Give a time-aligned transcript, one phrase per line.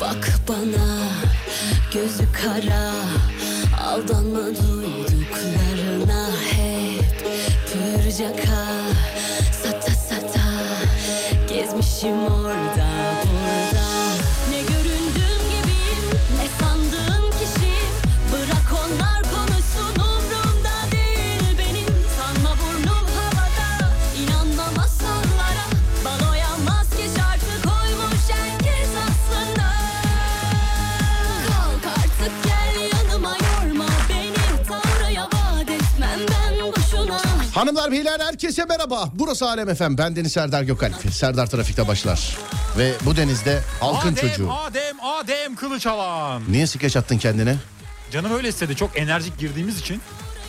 [0.00, 0.98] Bak bana
[1.92, 2.92] gözü kara.
[3.80, 7.26] Aldanma duyduklarına hep
[7.72, 8.66] Pürcaka
[37.76, 39.10] Hanımlar beyler herkese merhaba.
[39.14, 39.98] Burası Alem Efem.
[39.98, 40.94] Ben Deniz Serdar Gökalp.
[41.12, 42.36] Serdar Trafik'te başlar.
[42.78, 44.52] Ve bu denizde halkın Adem, çocuğu.
[44.52, 46.42] Adem, Adem Kılıçalan.
[46.48, 47.56] Niye skeç attın kendine?
[48.10, 48.76] Canım öyle istedi.
[48.76, 50.00] Çok enerjik girdiğimiz için.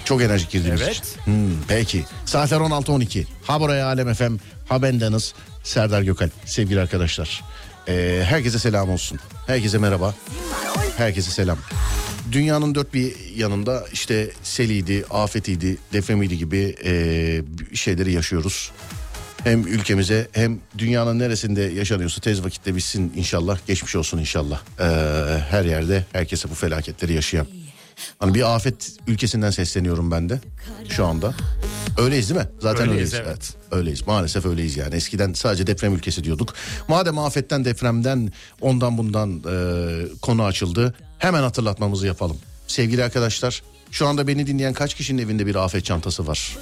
[0.05, 0.95] Çok enerjik girdiğimiz Evet.
[0.95, 1.25] için.
[1.25, 2.05] Hmm, peki.
[2.25, 3.25] Saatler 16.12.
[3.47, 4.39] Ha buraya Alem Efem.
[4.69, 5.33] Ha bendeniz.
[5.63, 6.31] Serdar Gökalp.
[6.45, 7.43] Sevgili arkadaşlar.
[7.87, 9.19] Ee, herkese selam olsun.
[9.47, 10.15] Herkese merhaba.
[10.97, 11.57] Herkese selam.
[12.31, 17.41] Dünyanın dört bir yanında işte seliydi, afetiydi, depremiydi gibi ee,
[17.73, 18.71] şeyleri yaşıyoruz.
[19.43, 23.59] Hem ülkemize hem dünyanın neresinde yaşanıyorsa tez vakitte bitsin inşallah.
[23.67, 24.61] Geçmiş olsun inşallah.
[24.79, 24.83] Ee,
[25.49, 27.47] her yerde herkese bu felaketleri yaşayan.
[28.19, 30.39] Hani bir afet ülkesinden sesleniyorum ben de
[30.89, 31.33] şu anda.
[31.97, 32.47] Öyleyiz değil mi?
[32.59, 33.13] Zaten öyleyiz.
[33.13, 33.53] Öyleyiz, evet.
[33.71, 34.07] Öyleyiz.
[34.07, 34.95] Maalesef öyleyiz yani.
[34.95, 36.53] Eskiden sadece deprem ülkesi diyorduk.
[36.87, 40.93] Madem afetten, depremden, ondan bundan e, konu açıldı.
[41.19, 42.37] Hemen hatırlatmamızı yapalım.
[42.67, 46.57] Sevgili arkadaşlar, şu anda beni dinleyen kaç kişinin evinde bir afet çantası var?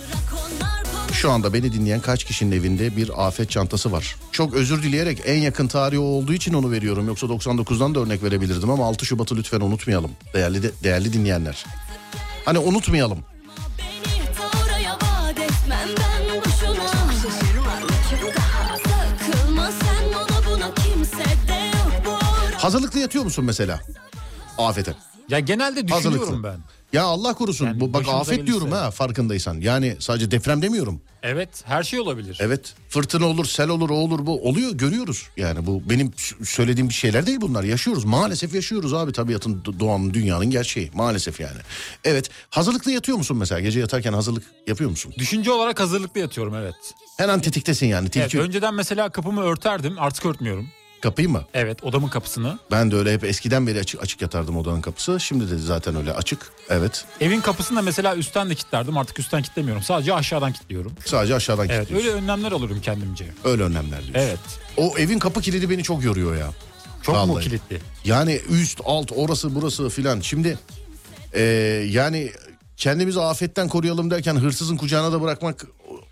[1.13, 4.15] Şu anda beni dinleyen kaç kişinin evinde bir afet çantası var?
[4.31, 7.07] Çok özür dileyerek en yakın tarihi olduğu için onu veriyorum.
[7.07, 10.11] Yoksa 99'dan da örnek verebilirdim ama 6 Şubat'ı lütfen unutmayalım.
[10.33, 11.65] Değerli de, değerli dinleyenler.
[12.45, 13.19] Hani unutmayalım.
[22.57, 23.79] Hazırlıklı yatıyor musun mesela?
[24.57, 24.93] Afete.
[25.29, 26.43] Ya genelde düşünüyorum Hazırlıklı.
[26.43, 26.57] ben.
[26.93, 27.65] Ya Allah korusun.
[27.65, 28.81] Yani Bu bak afet diyorum gelirse.
[28.83, 29.61] ha farkındaysan.
[29.61, 31.01] Yani sadece deprem demiyorum.
[31.23, 32.37] Evet her şey olabilir.
[32.41, 35.27] Evet fırtına olur, sel olur, o olur bu oluyor görüyoruz.
[35.37, 36.13] Yani bu benim
[36.43, 37.63] söylediğim bir şeyler değil bunlar.
[37.63, 41.57] Yaşıyoruz maalesef yaşıyoruz abi tabiatın do- doğanın dünyanın gerçeği maalesef yani.
[42.03, 45.13] Evet hazırlıklı yatıyor musun mesela gece yatarken hazırlık yapıyor musun?
[45.17, 46.75] Düşünce olarak hazırlıklı yatıyorum evet.
[47.17, 48.09] Her an tetiktesin yani.
[48.15, 48.31] evet.
[48.31, 50.67] Tilki Önceden mesela kapımı örterdim artık örtmüyorum.
[51.01, 51.43] Kapıyı mı?
[51.53, 52.59] Evet odamın kapısını.
[52.71, 55.19] Ben de öyle hep eskiden beri açık, açık yatardım odanın kapısı.
[55.19, 56.51] Şimdi de zaten öyle açık.
[56.69, 57.05] Evet.
[57.21, 59.83] Evin kapısını da mesela üstten de kilitlerdim artık üstten kilitlemiyorum.
[59.83, 60.91] Sadece aşağıdan kilitliyorum.
[61.05, 62.07] Sadece aşağıdan Evet kilitliyorsun.
[62.09, 63.25] öyle önlemler alıyorum kendimce.
[63.43, 64.13] Öyle önlemler diyorsun.
[64.15, 64.39] Evet.
[64.77, 66.47] O evin kapı kilidi beni çok yoruyor ya.
[67.03, 67.43] Çok mu Vallahi.
[67.43, 67.79] kilitli?
[68.05, 70.19] Yani üst alt orası burası filan.
[70.19, 70.57] Şimdi
[71.33, 71.41] e,
[71.89, 72.31] yani
[72.77, 75.65] kendimizi afetten koruyalım derken hırsızın kucağına da bırakmak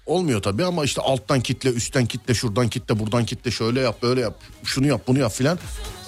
[0.06, 4.22] olmuyor tabii ama işte alttan kitle üstten kitle şuradan kitle buradan kitle şöyle yap böyle
[4.22, 5.60] yap şunu yap bunu yap filan.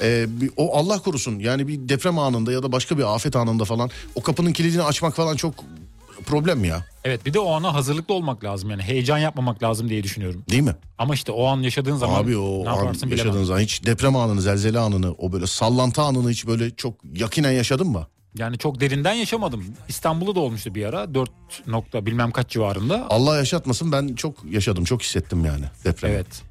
[0.01, 3.65] E, bir- o Allah korusun yani bir deprem anında ya da başka bir afet anında
[3.65, 5.53] falan o kapının kilidini açmak falan çok
[6.25, 10.03] problem ya Evet bir de o ana hazırlıklı olmak lazım yani heyecan yapmamak lazım diye
[10.03, 10.43] düşünüyorum.
[10.49, 10.75] değil mi?
[10.97, 13.11] Ama işte o an yaşadığın zaman Abi o ne an bilemem.
[13.17, 17.51] yaşadığın zaman hiç deprem anını zelzele anını o böyle sallantı anını hiç böyle çok yakinen
[17.51, 18.07] yaşadın mı?
[18.35, 19.65] Yani çok derinden yaşamadım.
[19.87, 21.31] İstanbul'da da olmuştu bir ara 4
[21.67, 23.05] nokta bilmem kaç civarında.
[23.09, 26.15] Allah yaşatmasın ben çok yaşadım çok hissettim yani depremi.
[26.15, 26.43] Evet.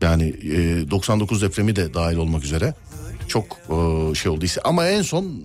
[0.00, 2.74] Yani e, 99 depremi de dahil olmak üzere
[3.28, 4.44] çok e, şey oldu.
[4.64, 5.42] Ama en son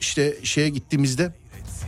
[0.00, 1.32] işte şeye gittiğimizde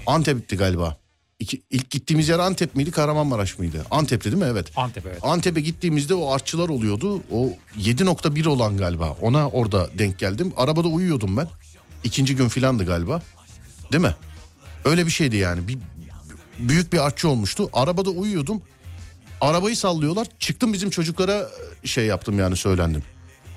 [0.07, 0.97] Antep'ti galiba.
[1.39, 3.85] İki, ilk gittiğimiz yer Antep miydi Kahramanmaraş mıydı?
[3.91, 4.49] Antep'ti değil mi?
[4.51, 4.67] Evet.
[4.77, 5.19] Antep evet.
[5.23, 7.23] Antep'e gittiğimizde o artçılar oluyordu.
[7.33, 7.49] O
[7.79, 9.17] 7.1 olan galiba.
[9.21, 10.53] Ona orada denk geldim.
[10.57, 11.49] Arabada uyuyordum ben.
[12.05, 13.23] İkinci gün filandı galiba.
[13.93, 14.15] Değil mi?
[14.85, 15.69] Öyle bir şeydi yani.
[15.69, 15.79] Bir,
[16.59, 17.71] büyük bir artçı olmuştu.
[17.73, 18.63] Arabada uyuyordum.
[19.41, 20.27] Arabayı sallıyorlar.
[20.39, 21.49] Çıktım bizim çocuklara
[21.85, 23.03] şey yaptım yani söylendim.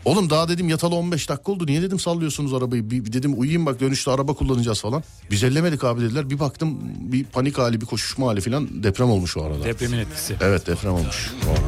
[0.06, 1.66] Oğlum daha dedim yatalı 15 dakika oldu.
[1.68, 2.92] Niye dedim sallıyorsunuz arabayı?
[2.92, 5.04] Bir, bir dedim uyuyayım bak dönüşte araba kullanacağız falan.
[5.32, 6.30] Biz ellemedik abi dediler.
[6.30, 9.64] Bir baktım bir panik hali bir koşuşma hali falan deprem olmuş o arada.
[9.64, 10.36] Depremin etkisi.
[10.42, 11.32] Evet deprem olmuş.
[11.48, 11.62] O arada.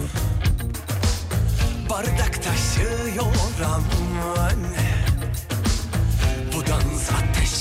[1.89, 4.57] Bardak taşıyor aman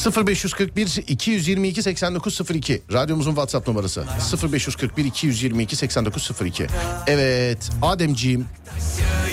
[0.06, 4.04] 0541 222 8902 radyomuzun WhatsApp numarası
[4.52, 6.66] 0541 222 8902
[7.06, 8.46] Evet Ademciğim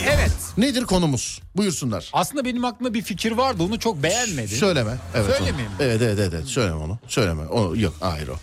[0.10, 0.32] Evet.
[0.58, 4.58] nedir konumuz buyursunlar Aslında benim aklımda bir fikir vardı onu çok beğenmedim.
[4.58, 5.78] Söyleme evet Söylemeyeyim onu.
[5.78, 5.84] mi?
[5.84, 6.46] Evet evet evet, evet.
[6.46, 8.36] söyleme onu söyleme onu yok hayır o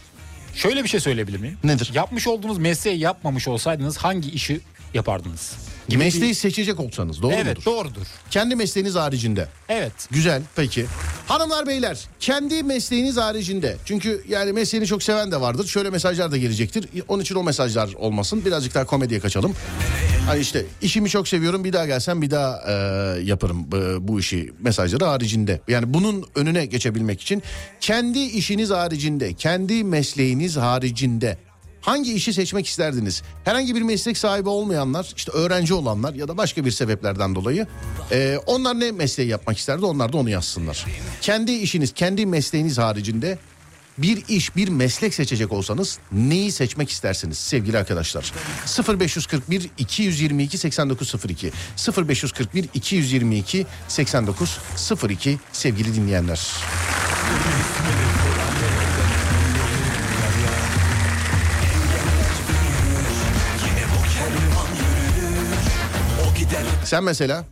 [0.54, 1.58] Şöyle bir şey söyleyebilir miyim?
[1.64, 1.90] Nedir?
[1.94, 4.60] Yapmış olduğunuz mesleği yapmamış olsaydınız hangi işi
[4.94, 5.52] yapardınız?
[5.88, 7.64] Gibi Mesleği bir- seçecek olsanız doğru Evet mudur?
[7.64, 8.06] doğrudur.
[8.30, 9.92] Kendi mesleğiniz haricinde Evet.
[10.10, 10.86] güzel peki
[11.28, 15.66] Hanımlar beyler kendi mesleğiniz haricinde çünkü yani mesleğini çok seven de vardır.
[15.66, 16.88] Şöyle mesajlar da gelecektir.
[17.08, 18.44] Onun için o mesajlar olmasın.
[18.44, 19.54] Birazcık daha komediye kaçalım.
[20.26, 22.72] Hani işte işimi çok seviyorum bir daha gelsem bir daha e,
[23.22, 25.60] yaparım bu, bu işi mesajları haricinde.
[25.68, 27.42] Yani bunun önüne geçebilmek için
[27.80, 31.38] kendi işiniz haricinde, kendi mesleğiniz haricinde
[31.82, 33.22] hangi işi seçmek isterdiniz?
[33.44, 37.66] Herhangi bir meslek sahibi olmayanlar, işte öğrenci olanlar ya da başka bir sebeplerden dolayı
[38.12, 39.84] e, onlar ne mesleği yapmak isterdi?
[39.84, 40.86] Onlar da onu yazsınlar.
[41.20, 43.38] Kendi işiniz, kendi mesleğiniz haricinde
[43.98, 48.32] bir iş, bir meslek seçecek olsanız neyi seçmek istersiniz sevgili arkadaşlar?
[48.98, 51.52] 0541 222 8902
[52.08, 56.40] 0541 222 8902 sevgili dinleyenler.
[66.92, 67.44] Sen mesela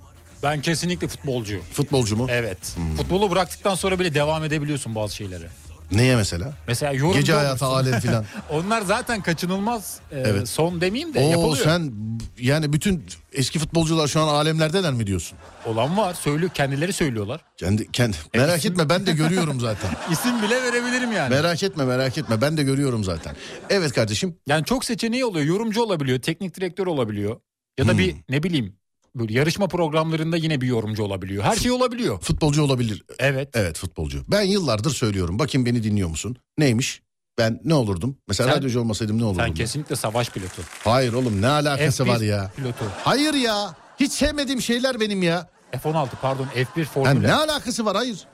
[0.43, 1.61] Ben kesinlikle futbolcu.
[1.73, 2.27] futbolcu mu?
[2.31, 2.59] Evet.
[2.77, 2.97] Hmm.
[2.97, 5.49] Futbolu bıraktıktan sonra bile devam edebiliyorsun bazı şeylere.
[5.93, 6.53] Neye mesela?
[6.67, 8.25] Mesela yorumcu Gece hayatı alem filan.
[8.51, 9.99] Onlar zaten kaçınılmaz.
[10.13, 10.49] Ee, Evet.
[10.49, 11.65] Son demeyeyim de Oo yapılıyor.
[11.65, 11.93] sen
[12.39, 15.39] yani bütün eski futbolcular şu an alemlerdeler mi diyorsun?
[15.67, 16.15] Olan var.
[16.15, 16.51] Söylüyor.
[16.55, 17.41] Kendileri söylüyorlar.
[17.57, 19.91] Kendi, kendi, merak isim- etme ben de görüyorum zaten.
[20.13, 21.31] İsim bile verebilirim yani.
[21.35, 23.37] merak etme merak etme ben de görüyorum zaten.
[23.71, 25.47] Evet kardeşim Yani çok seçeneği oluyor.
[25.47, 27.41] Yorumcu olabiliyor, teknik direktör olabiliyor.
[27.79, 27.99] Ya da Hmm.
[27.99, 28.77] bir ne bileyim
[29.15, 31.45] böyle yarışma programlarında yine bir yorumcu olabiliyor.
[31.45, 32.21] Her şey olabiliyor.
[32.21, 33.03] futbolcu olabilir.
[33.19, 33.49] Evet.
[33.55, 34.23] Evet futbolcu.
[34.29, 35.39] Ben yıllardır söylüyorum.
[35.39, 36.37] Bakayım beni dinliyor musun?
[36.59, 37.03] Neymiş?
[37.39, 38.17] Ben ne olurdum?
[38.29, 39.41] Mesela Sen- radyocu olmasaydım ne olurdum?
[39.41, 39.55] Sen ben?
[39.55, 40.63] kesinlikle savaş pilotu.
[40.85, 42.51] Hayır oğlum ne alakası F1 var ya?
[42.57, 42.85] Pilotu.
[43.05, 43.75] Hayır ya.
[44.01, 45.49] Hiç sevmediğim şeyler benim ya.
[45.73, 47.13] F16 pardon F1 Ha, Formula.
[47.21, 47.97] ne alakası var?
[47.97, 48.25] Hayır.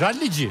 [0.00, 0.50] Rallici.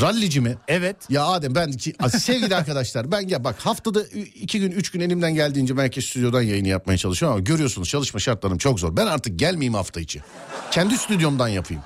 [0.00, 0.56] Rallici mi?
[0.68, 0.96] Evet.
[1.10, 4.02] Ya Adem ben ki sevgili arkadaşlar ben ya bak haftada
[4.34, 8.58] iki gün üç gün elimden geldiğince belki stüdyodan yayını yapmaya çalışıyorum ama görüyorsunuz çalışma şartlarım
[8.58, 8.96] çok zor.
[8.96, 10.22] Ben artık gelmeyeyim hafta içi.
[10.70, 11.82] Kendi stüdyomdan yapayım.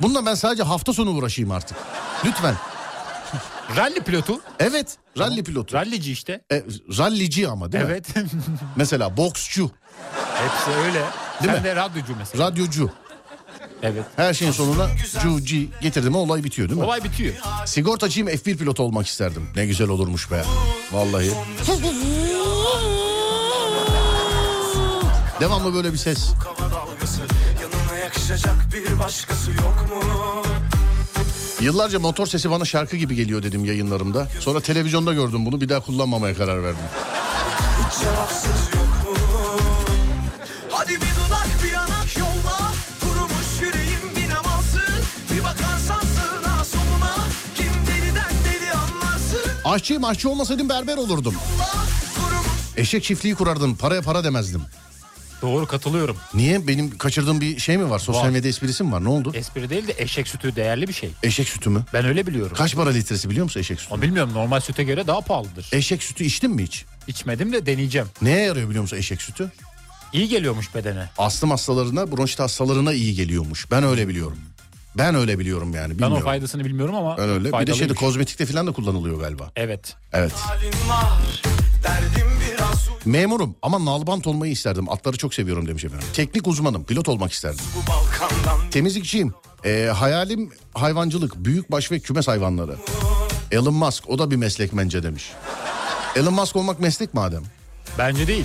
[0.00, 1.76] Bununla ben sadece hafta sonu uğraşayım artık.
[2.24, 2.54] Lütfen.
[3.76, 4.40] Ralli pilotu.
[4.58, 5.76] Evet ralli pilotu.
[5.76, 6.40] Rallici işte.
[6.52, 6.62] E,
[6.98, 7.90] rallici ama değil mi?
[7.90, 8.06] Evet.
[8.76, 9.70] Mesela boksçu,
[10.34, 10.92] Hepsi öyle.
[10.92, 11.64] Değil Sen mi?
[11.64, 12.46] de radyocu mesela.
[12.50, 12.90] radyocu.
[13.82, 14.04] Evet.
[14.16, 14.88] Her şeyin sonuna
[15.22, 16.86] cu ci getirdi mi olay bitiyor değil mi?
[16.86, 17.34] Olay bitiyor.
[17.66, 19.42] Sigortacıyım F1 pilotu olmak isterdim.
[19.56, 20.44] Ne güzel olurmuş be.
[20.92, 21.30] Vallahi.
[25.40, 26.30] Devamlı böyle bir ses.
[26.30, 27.20] Hava dalgası
[27.62, 30.02] yanına yakışacak bir başkası yok mu?
[31.60, 34.28] Yıllarca motor sesi bana şarkı gibi geliyor dedim yayınlarımda.
[34.40, 36.82] Sonra televizyonda gördüm bunu bir daha kullanmamaya karar verdim.
[38.00, 38.81] Cevapsız yok
[49.72, 51.34] Aşçıyım aşçı olmasaydım berber olurdum.
[52.76, 54.62] Eşek çiftliği kurardım paraya para demezdim.
[55.42, 56.16] Doğru katılıyorum.
[56.34, 56.66] Niye?
[56.66, 57.98] Benim kaçırdığım bir şey mi var?
[57.98, 58.30] Sosyal Var.
[58.30, 59.04] medya esprisi mi var?
[59.04, 59.32] Ne oldu?
[59.34, 61.10] Espri değil de eşek sütü değerli bir şey.
[61.22, 61.84] Eşek sütü mü?
[61.92, 62.56] Ben öyle biliyorum.
[62.56, 63.94] Kaç para litresi biliyor musun eşek sütü?
[63.94, 65.68] Ama bilmiyorum normal süte göre daha pahalıdır.
[65.72, 66.84] Eşek sütü içtin mi hiç?
[67.06, 68.08] İçmedim de deneyeceğim.
[68.22, 69.52] Neye yarıyor biliyor musun eşek sütü?
[70.12, 71.08] İyi geliyormuş bedene.
[71.18, 73.70] Astım hastalarına, bronşit hastalarına iyi geliyormuş.
[73.70, 74.38] Ben öyle biliyorum.
[74.98, 75.90] Ben öyle biliyorum yani.
[75.90, 76.16] Ben Bilmiyorum.
[76.16, 77.52] o faydasını bilmiyorum ama Ben öyle.
[77.60, 79.50] Bir de şeyde kozmetikte falan da kullanılıyor galiba.
[79.56, 79.96] Evet.
[80.12, 80.32] Evet.
[83.04, 84.90] Memurum ama nalbant olmayı isterdim.
[84.90, 86.06] Atları çok seviyorum demiş efendim.
[86.12, 86.84] Teknik uzmanım.
[86.84, 87.64] Pilot olmak isterdim.
[88.70, 89.34] Temizlikçiyim.
[89.64, 91.36] Ee, hayalim hayvancılık.
[91.36, 92.76] Büyükbaş ve kümes hayvanları.
[93.50, 95.32] Elon Musk o da bir meslek bence demiş.
[96.16, 97.42] Elon Musk olmak meslek madem.
[97.98, 98.44] Bence değil.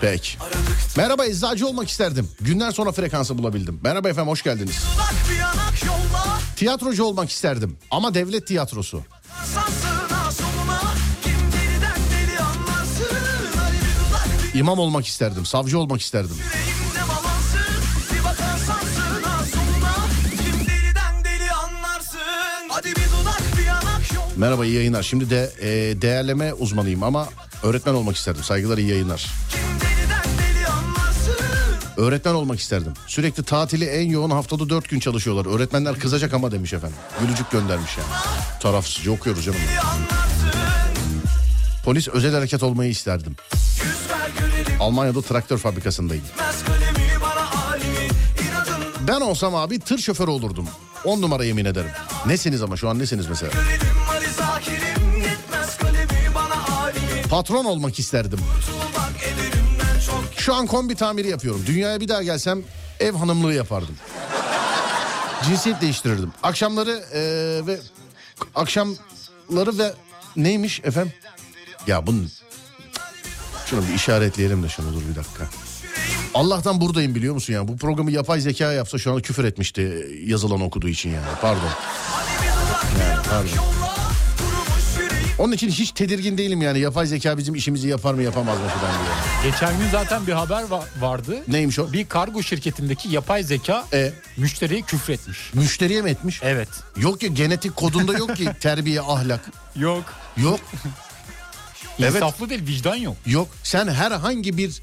[0.00, 0.38] Peki.
[0.96, 2.28] Merhaba eczacı olmak isterdim.
[2.40, 3.80] Günler sonra frekansı bulabildim.
[3.82, 4.84] Merhaba efendim hoş geldiniz.
[6.56, 7.76] Tiyatrocu olmak isterdim.
[7.90, 9.02] Ama devlet tiyatrosu.
[14.54, 15.46] İmam olmak isterdim.
[15.46, 16.36] Savcı olmak isterdim.
[24.36, 25.02] Merhaba iyi yayınlar.
[25.02, 27.28] Şimdi de e, değerleme uzmanıyım ama
[27.62, 28.44] öğretmen olmak isterdim.
[28.44, 29.26] Saygılar iyi yayınlar.
[31.96, 32.92] Öğretmen olmak isterdim.
[33.06, 35.54] Sürekli tatili en yoğun haftada dört gün çalışıyorlar.
[35.56, 36.96] Öğretmenler kızacak ama demiş efendim.
[37.20, 38.08] Gülücük göndermiş yani.
[38.60, 39.58] Tarafsızca okuyoruz canım.
[41.84, 43.36] Polis özel hareket olmayı isterdim.
[44.80, 46.24] Almanya'da traktör fabrikasındayım.
[49.08, 50.68] Ben olsam abi tır şoförü olurdum.
[51.04, 51.90] On numara yemin ederim.
[52.26, 53.52] Nesiniz ama şu an nesiniz mesela?
[57.32, 58.38] Patron olmak isterdim.
[60.36, 61.64] Şu an kombi tamiri yapıyorum.
[61.66, 62.62] Dünyaya bir daha gelsem
[63.00, 63.96] ev hanımlığı yapardım.
[65.44, 66.32] Cinsiyet değiştirirdim.
[66.42, 67.80] Akşamları eee, ve
[68.54, 69.92] akşamları ve
[70.36, 71.12] neymiş efendim?
[71.86, 72.30] Ya bunun
[73.66, 75.48] şunu bir işaretleyelim de şunu dur bir dakika.
[76.34, 77.68] Allah'tan buradayım biliyor musun ya?
[77.68, 81.26] Bu programı yapay zeka yapsa şu an küfür etmişti yazılan okuduğu için yani.
[81.40, 81.70] Pardon.
[83.00, 83.81] Yani, pardon.
[85.42, 88.92] Onun için hiç tedirgin değilim yani yapay zeka bizim işimizi yapar mı yapamaz mı falan
[88.92, 89.50] diye.
[89.52, 91.42] Geçen gün zaten bir haber va- vardı.
[91.48, 91.92] Neymiş o?
[91.92, 95.38] Bir kargo şirketindeki yapay zeka E, müşteriye küfretmiş.
[95.54, 96.40] müşteriye mi etmiş?
[96.42, 96.68] Evet.
[96.96, 99.40] Yok ya genetik kodunda yok ki terbiye ahlak.
[99.76, 100.04] Yok.
[100.36, 100.60] Yok
[102.00, 102.14] Evet.
[102.14, 103.16] İnsaflı değil vicdan yok.
[103.26, 103.48] yok.
[103.62, 104.82] Sen herhangi bir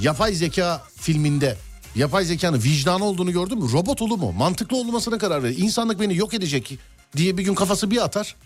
[0.00, 1.56] yapay zeka filminde
[1.94, 3.72] yapay zekanın vicdanı olduğunu gördün mü?
[3.72, 4.32] Robot olur mu?
[4.32, 5.58] Mantıklı olmasına karar verir.
[5.58, 6.78] İnsanlık beni yok edecek
[7.16, 8.36] diye bir gün kafası bir atar.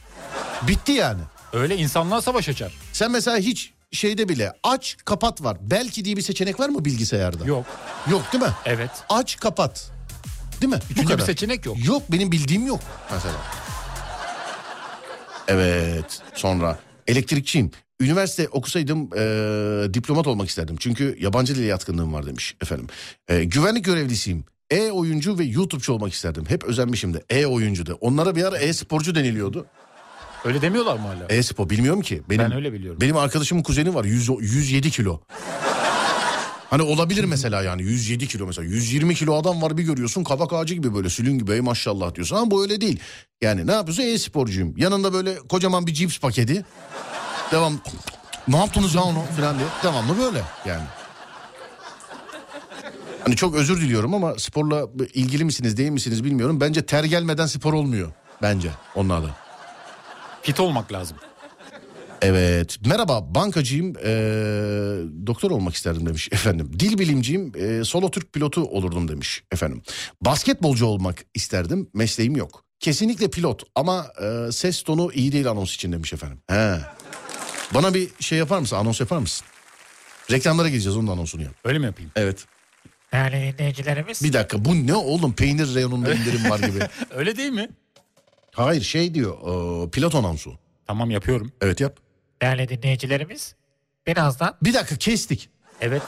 [0.68, 1.20] Bitti yani.
[1.52, 2.72] Öyle insanlığa savaş açar.
[2.92, 5.56] Sen mesela hiç şeyde bile aç kapat var.
[5.60, 7.44] Belki diye bir seçenek var mı bilgisayarda?
[7.44, 7.66] Yok.
[8.10, 8.50] Yok değil mi?
[8.64, 8.90] Evet.
[9.08, 9.90] Aç kapat.
[10.60, 10.78] Değil mi?
[10.90, 11.84] Üçüncü bir seçenek yok.
[11.86, 12.80] Yok benim bildiğim yok
[13.12, 13.34] mesela.
[15.48, 17.70] Evet sonra elektrikçiyim.
[18.00, 20.76] Üniversite okusaydım eee, diplomat olmak isterdim.
[20.80, 22.86] Çünkü yabancı dil yatkınlığım var demiş efendim.
[23.30, 24.44] Eee, güvenlik görevlisiyim.
[24.70, 26.44] E-oyuncu ve YouTube'cu olmak isterdim.
[26.48, 27.94] Hep özenmişim de E-oyuncu da.
[27.94, 29.66] Onlara bir ara E-sporcu deniliyordu.
[30.44, 31.26] Öyle demiyorlar mı hala?
[31.28, 32.22] E-spor bilmiyorum ki.
[32.30, 33.00] Benim, Ben öyle biliyorum.
[33.00, 35.20] Benim arkadaşımın kuzeni var 100, 107 kilo.
[36.70, 40.74] Hani olabilir mesela yani 107 kilo mesela 120 kilo adam var bir görüyorsun kabak ağacı
[40.74, 43.00] gibi böyle sülün gibi ey maşallah diyorsun ama bu öyle değil.
[43.42, 46.64] Yani ne yapıyorsun e-sporcuyum yanında böyle kocaman bir cips paketi
[47.52, 47.80] devam
[48.48, 50.84] ne yaptınız ya onu falan diye devamlı böyle yani.
[53.24, 56.60] Hani çok özür diliyorum ama sporla ilgili misiniz değil misiniz bilmiyorum.
[56.60, 58.12] Bence ter gelmeden spor olmuyor
[58.42, 59.45] bence onlarda.
[60.46, 61.16] Fit olmak lazım.
[62.22, 62.76] Evet.
[62.86, 63.92] Merhaba bankacıyım.
[64.04, 64.06] Ee,
[65.26, 66.70] doktor olmak isterdim demiş efendim.
[66.78, 67.52] Dil bilimciyim.
[67.58, 69.82] ee, solo Türk pilotu olurdum demiş efendim.
[70.20, 71.90] Basketbolcu olmak isterdim.
[71.94, 72.64] Mesleğim yok.
[72.80, 76.38] Kesinlikle pilot ama ee, ses tonu iyi değil anons için demiş efendim.
[76.50, 76.76] He.
[77.74, 78.76] Bana bir şey yapar mısın?
[78.76, 79.46] Anons yapar mısın?
[80.30, 81.54] Reklamlara gireceğiz onun anonsunu yap.
[81.64, 82.10] Öyle mi yapayım?
[82.16, 82.44] Evet.
[83.12, 86.78] Değerli dinleyicilerimiz, Bir dakika bu ne oğlum peynir reyonunda indirim var gibi.
[87.14, 87.68] Öyle değil mi?
[88.56, 89.36] Hayır şey diyor
[89.86, 90.58] ee, pilot anonsu.
[90.86, 91.52] Tamam yapıyorum.
[91.60, 91.96] Evet yap.
[92.42, 93.54] değerli dinleyicilerimiz,
[94.06, 95.48] birazdan Bir dakika kestik.
[95.80, 96.02] Evet.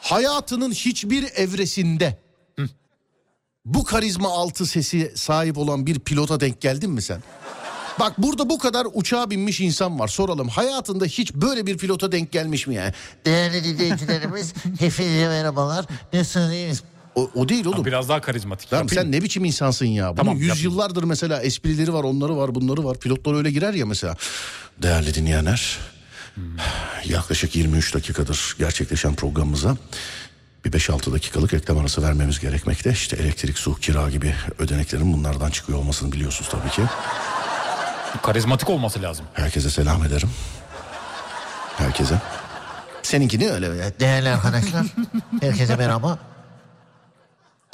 [0.00, 2.18] hayatının hiçbir evresinde
[3.64, 7.22] bu karizma altı sesi sahip olan bir pilota denk geldin mi sen?
[8.00, 10.08] Bak burada bu kadar uçağa binmiş insan var.
[10.08, 12.92] Soralım hayatında hiç böyle bir pilota denk gelmiş mi yani?
[13.24, 15.86] değerli dinleyicilerimiz, hepinize merhabalar.
[16.12, 16.82] Nasılsınız?
[17.14, 17.84] O, o değil oğlum.
[17.84, 18.70] Biraz daha karizmatik.
[18.70, 19.04] Tamam, Yapayım.
[19.04, 20.06] sen ne biçim insansın ya?
[20.06, 22.98] Bunun Tamam, yüzyıllardır mesela esprileri var, onları var, bunları var.
[22.98, 24.16] Pilotlar öyle girer ya mesela.
[24.82, 25.78] Değerli dinleyenler,
[27.04, 29.76] yaklaşık 23 dakikadır gerçekleşen programımıza
[30.64, 32.90] bir 5-6 dakikalık reklam arası vermemiz gerekmekte.
[32.92, 36.82] İşte elektrik, su, kira gibi ödeneklerin bunlardan çıkıyor olmasını biliyorsunuz tabii ki.
[38.22, 39.26] Karizmatik olması lazım.
[39.34, 40.30] Herkese selam ederim.
[41.76, 42.22] Herkese.
[43.02, 44.00] Seninki ne öyle?
[44.00, 44.86] Değerli arkadaşlar,
[45.40, 46.18] herkese merhaba.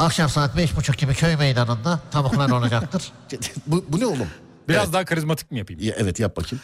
[0.01, 3.13] Akşam saat beş buçuk gibi köy meydanında tavuklar olacaktır.
[3.67, 4.29] bu, bu ne oğlum?
[4.69, 5.83] Biraz daha karizmatik mi yapayım?
[5.83, 6.63] Ya, evet yap bakayım.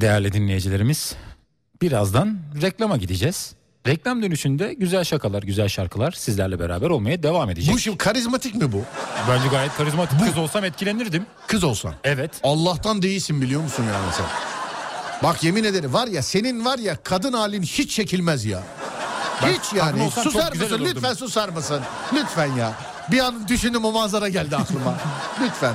[0.00, 1.14] Değerli dinleyicilerimiz,
[1.82, 3.54] birazdan reklama gideceğiz.
[3.86, 7.74] Reklam dönüşünde güzel şakalar, güzel şarkılar sizlerle beraber olmaya devam edecek.
[7.74, 8.82] Bu şimdi karizmatik mi bu?
[9.30, 10.20] Bence gayet karizmatik.
[10.20, 11.26] Kız olsam etkilenirdim.
[11.46, 11.94] Kız olsan.
[12.04, 12.30] Evet.
[12.42, 14.26] Allah'tan değilsin biliyor musun yani sen?
[15.22, 18.62] Bak yemin ederim var ya senin var ya kadın halin hiç çekilmez ya.
[19.42, 20.10] Hiç yani.
[20.10, 20.80] Susar mısın?
[20.84, 21.80] Lütfen susar mısın?
[22.12, 22.72] Lütfen ya.
[23.10, 24.94] Bir an düşündüm o manzara geldi aklıma.
[25.40, 25.74] Lütfen.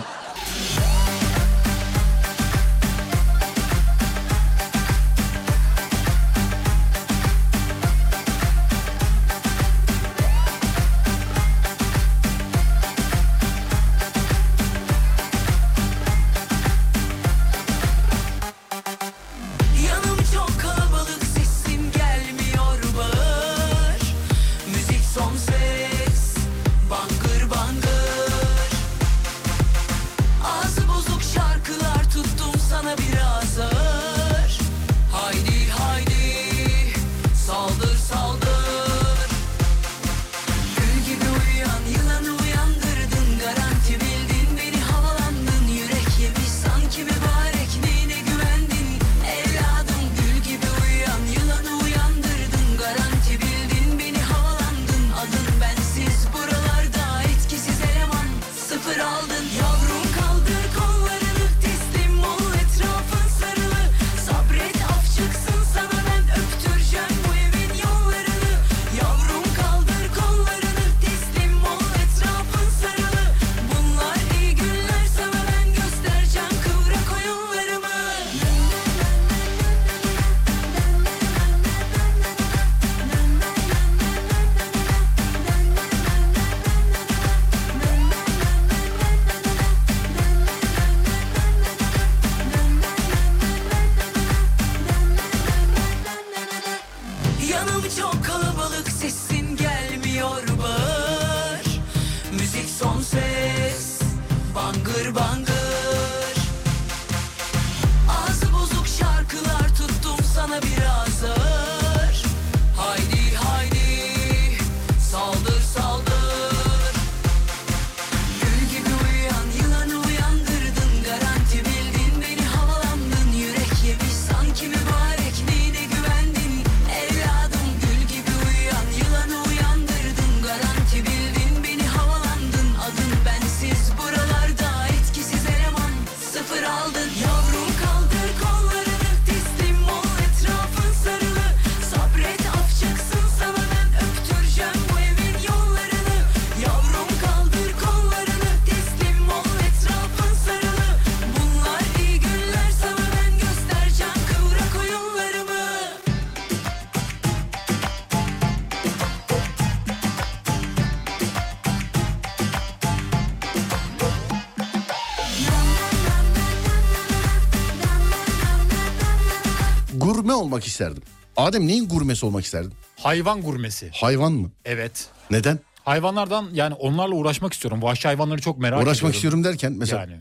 [170.52, 171.04] Olmak isterdim.
[171.38, 172.74] Adem neyin gurmesi olmak isterdin?
[173.00, 173.90] Hayvan gurmesi.
[173.94, 174.52] Hayvan mı?
[174.66, 175.08] Evet.
[175.32, 175.60] Neden?
[175.86, 177.82] Hayvanlardan yani onlarla uğraşmak istiyorum.
[177.82, 179.16] Vahşi hayvanları çok merak Uğraşmak ediyorum.
[179.16, 180.18] istiyorum derken mesela Yani.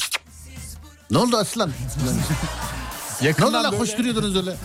[1.10, 1.70] ne oldu aslan?
[3.20, 4.56] ne Yakından oldu lan böyle koşturuyordunuz öyle?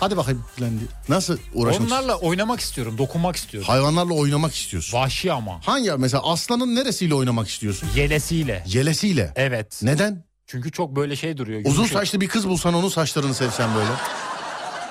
[0.00, 0.70] Hadi bakayım diye.
[1.08, 3.68] Nasıl uğraşmak onlarla oynamak istiyorum, dokunmak istiyorum.
[3.68, 4.98] Hayvanlarla oynamak istiyorsun.
[4.98, 5.60] Vahşi ama.
[5.66, 7.88] Hangi mesela aslanın neresiyle oynamak istiyorsun?
[7.96, 8.64] Yelesiyle.
[8.66, 9.32] Yelesiyle.
[9.36, 9.80] Evet.
[9.82, 10.24] Neden?
[10.46, 11.62] Çünkü çok böyle şey duruyor.
[11.64, 13.90] Uzun saçlı bir kız bulsan onun saçlarını sevsen böyle.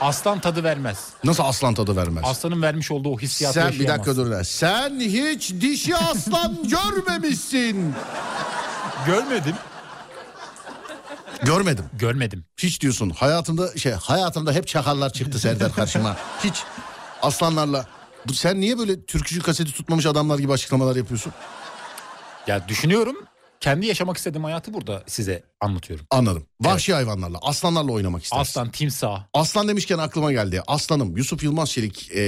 [0.02, 1.10] Aslan tadı vermez.
[1.24, 2.24] Nasıl aslan tadı vermez?
[2.28, 4.28] Aslanın vermiş olduğu o hissiyatı Sen bir dakika dur.
[4.28, 4.42] lan.
[4.44, 7.94] Sen hiç dişi aslan görmemişsin.
[9.06, 9.56] Görmedim.
[11.44, 11.86] Görmedim.
[12.00, 12.46] Görmedim.
[12.58, 13.10] Hiç diyorsun.
[13.10, 16.18] Hayatımda şey hayatımda hep çakallar çıktı Serdar karşıma.
[16.44, 16.64] Hiç
[17.22, 17.86] aslanlarla.
[18.28, 21.34] Bu, sen niye böyle türkücü kaseti tutmamış adamlar gibi açıklamalar yapıyorsun?
[22.48, 23.16] Ya düşünüyorum.
[23.62, 26.06] Kendi yaşamak istediğim hayatı burada size anlatıyorum.
[26.12, 26.46] Anladım.
[26.62, 28.42] Vahşi hayvanlarla, aslanlarla oynamak istersin.
[28.42, 29.24] Aslan, timsah.
[29.34, 30.62] Aslan demişken aklıma geldi.
[30.68, 32.22] Aslanım Yusuf Yılmaz Çelik e,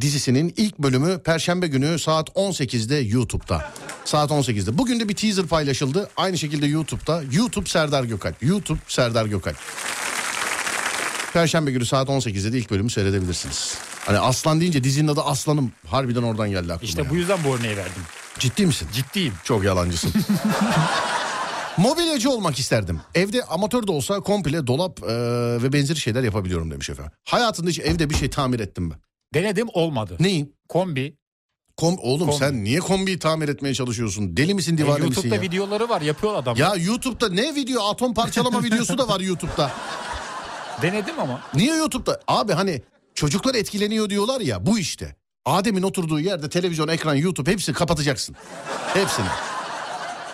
[0.00, 3.72] dizisinin ilk bölümü Perşembe günü saat 18'de YouTube'da.
[4.04, 4.78] Saat 18'de.
[4.78, 6.10] Bugün de bir teaser paylaşıldı.
[6.16, 7.22] Aynı şekilde YouTube'da.
[7.32, 8.42] YouTube Serdar Gökalp.
[8.42, 9.56] YouTube Serdar Gökalp.
[11.32, 13.78] Perşembe günü saat 18'de de ilk bölümü seyredebilirsiniz.
[14.06, 15.72] Hani aslan deyince dizinin adı Aslanım.
[15.86, 16.88] Harbiden oradan geldi aklıma.
[16.88, 17.10] İşte ya.
[17.10, 18.02] bu yüzden bu örneği verdim.
[18.38, 18.88] Ciddi misin?
[18.92, 19.32] Ciddiyim.
[19.44, 20.12] Çok yalancısın.
[21.76, 23.00] Mobilyacı olmak isterdim.
[23.14, 25.06] Evde amatör de olsa komple dolap e,
[25.62, 27.12] ve benzeri şeyler yapabiliyorum demiş efendim.
[27.24, 28.94] Hayatında hiç evde bir şey tamir ettin mi?
[29.34, 30.16] Denedim olmadı.
[30.20, 30.52] Neyi?
[30.68, 31.16] Kombi.
[31.76, 32.38] Kom oğlum Kombi.
[32.38, 34.36] sen niye kombiyi tamir etmeye çalışıyorsun?
[34.36, 35.40] Deli misin E, divane misin YouTube'da ya?
[35.40, 36.56] videoları var yapıyor adam.
[36.56, 37.88] Ya YouTube'da ne video?
[37.88, 39.70] Atom parçalama videosu da var YouTube'da.
[40.82, 41.40] Denedim ama.
[41.54, 42.20] Niye YouTube'da?
[42.28, 42.82] Abi hani
[43.14, 45.16] çocuklar etkileniyor diyorlar ya bu işte.
[45.44, 48.36] Adem'in oturduğu yerde televizyon, ekran, YouTube hepsini kapatacaksın.
[48.94, 49.26] Hepsini.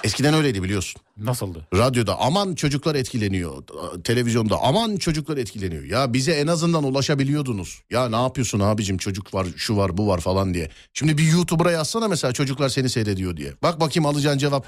[0.05, 1.03] Eskiden öyleydi biliyorsun.
[1.17, 1.67] Nasıldı?
[1.75, 3.63] Radyoda aman çocuklar etkileniyor.
[4.05, 5.85] Televizyonda aman çocuklar etkileniyor.
[5.85, 7.83] Ya bize en azından ulaşabiliyordunuz.
[7.91, 10.71] Ya ne yapıyorsun abicim çocuk var şu var bu var falan diye.
[10.95, 13.53] Şimdi bir YouTuber'a yazsana mesela çocuklar seni seyrediyor diye.
[13.63, 14.67] Bak bakayım alacağın cevap.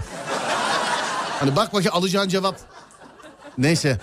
[1.40, 2.61] Hani bak bakayım alacağın cevap.
[3.59, 4.01] Neyse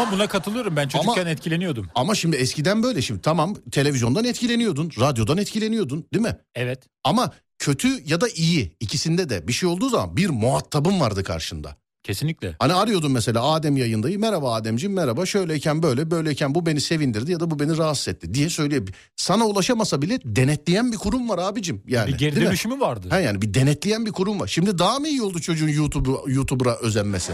[0.00, 0.76] Ama buna katılıyorum.
[0.76, 1.86] Ben çocukken Ama- etkileniyordum.
[1.94, 6.36] ama şimdi eskiden böyle şimdi tamam televizyondan etkileniyordun, radyodan etkileniyordun değil mi?
[6.54, 6.82] Evet.
[7.04, 11.76] Ama kötü ya da iyi ikisinde de bir şey olduğu zaman bir muhatabın vardı karşında.
[12.02, 12.56] Kesinlikle.
[12.58, 14.20] Hani arıyordum mesela Adem yayındayım.
[14.20, 18.34] Merhaba Ademciğim merhaba şöyleyken böyle böyleyken bu beni sevindirdi ya da bu beni rahatsız etti
[18.34, 18.86] diye söylüyor.
[19.16, 21.82] Sana ulaşamasa bile denetleyen bir kurum var abicim.
[21.86, 23.06] Yani, bir geri dönüşümü vardı.
[23.10, 24.46] Ha yani bir denetleyen bir kurum var.
[24.48, 27.32] Şimdi daha mı iyi oldu çocuğun YouTube YouTuber'a özenmesi?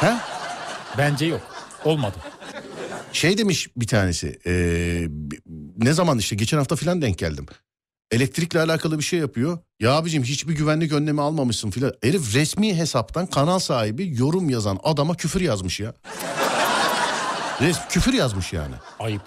[0.00, 0.12] He?
[0.98, 1.40] Bence yok.
[1.84, 2.16] Olmadı.
[3.12, 4.38] Şey demiş bir tanesi.
[4.46, 5.08] eee,
[5.78, 7.46] ne zaman işte geçen hafta filan denk geldim.
[8.10, 9.58] Elektrikle alakalı bir şey yapıyor.
[9.80, 11.92] Ya abicim hiçbir güvenlik önlemi almamışsın filan.
[12.02, 15.94] Herif resmi hesaptan kanal sahibi yorum yazan adama küfür yazmış ya.
[17.60, 18.74] Res, küfür yazmış yani.
[18.98, 19.22] Ayıp.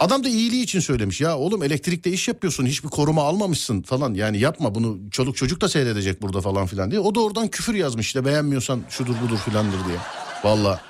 [0.00, 1.20] Adam da iyiliği için söylemiş.
[1.20, 4.14] Ya oğlum elektrikte iş yapıyorsun hiçbir koruma almamışsın falan.
[4.14, 7.00] Yani yapma bunu çoluk çocuk da seyredecek burada falan filan diye.
[7.00, 9.96] O da oradan küfür yazmış işte beğenmiyorsan şudur budur filandır diye.
[10.44, 10.80] Valla.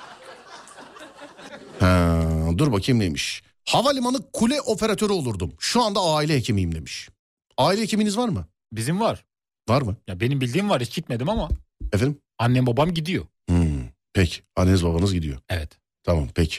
[1.81, 2.21] Ha,
[2.57, 3.43] dur bakayım neymiş.
[3.65, 5.53] Havalimanı kule operatörü olurdum.
[5.59, 7.09] Şu anda aile hekimiyim demiş.
[7.57, 8.47] Aile hekiminiz var mı?
[8.71, 9.25] Bizim var.
[9.69, 9.95] Var mı?
[10.07, 11.49] Ya benim bildiğim var hiç gitmedim ama
[11.93, 12.17] Efendim?
[12.39, 13.25] annem babam gidiyor.
[13.49, 13.81] Hmm,
[14.13, 14.41] peki.
[14.55, 15.37] Anneniz babanız gidiyor.
[15.49, 15.77] Evet.
[16.03, 16.57] Tamam peki.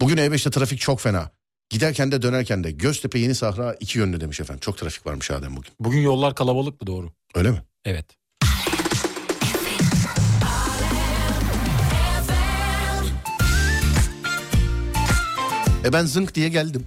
[0.00, 1.30] Bugün E5'te trafik çok fena.
[1.70, 4.60] Giderken de dönerken de Göztepe Yeni Sahra iki yönlü demiş efendim.
[4.60, 5.70] Çok trafik varmış Adem bugün.
[5.80, 7.12] Bugün yollar kalabalık mı doğru?
[7.34, 7.62] Öyle mi?
[7.84, 8.06] Evet.
[15.86, 16.86] E ben zınk diye geldim.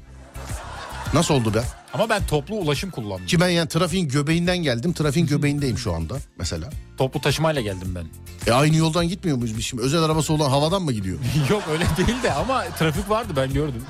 [1.13, 1.63] Nasıl oldu be?
[1.93, 3.25] Ama ben toplu ulaşım kullandım.
[3.25, 4.93] Ki ben yani trafiğin göbeğinden geldim.
[4.93, 6.69] Trafiğin göbeğindeyim şu anda mesela.
[6.97, 8.05] Toplu taşımayla geldim ben.
[8.47, 9.83] E aynı yoldan gitmiyor muyuz biz şimdi?
[9.83, 11.17] Özel arabası olan havadan mı gidiyor?
[11.49, 13.83] Yok öyle değil de ama trafik vardı ben gördüm.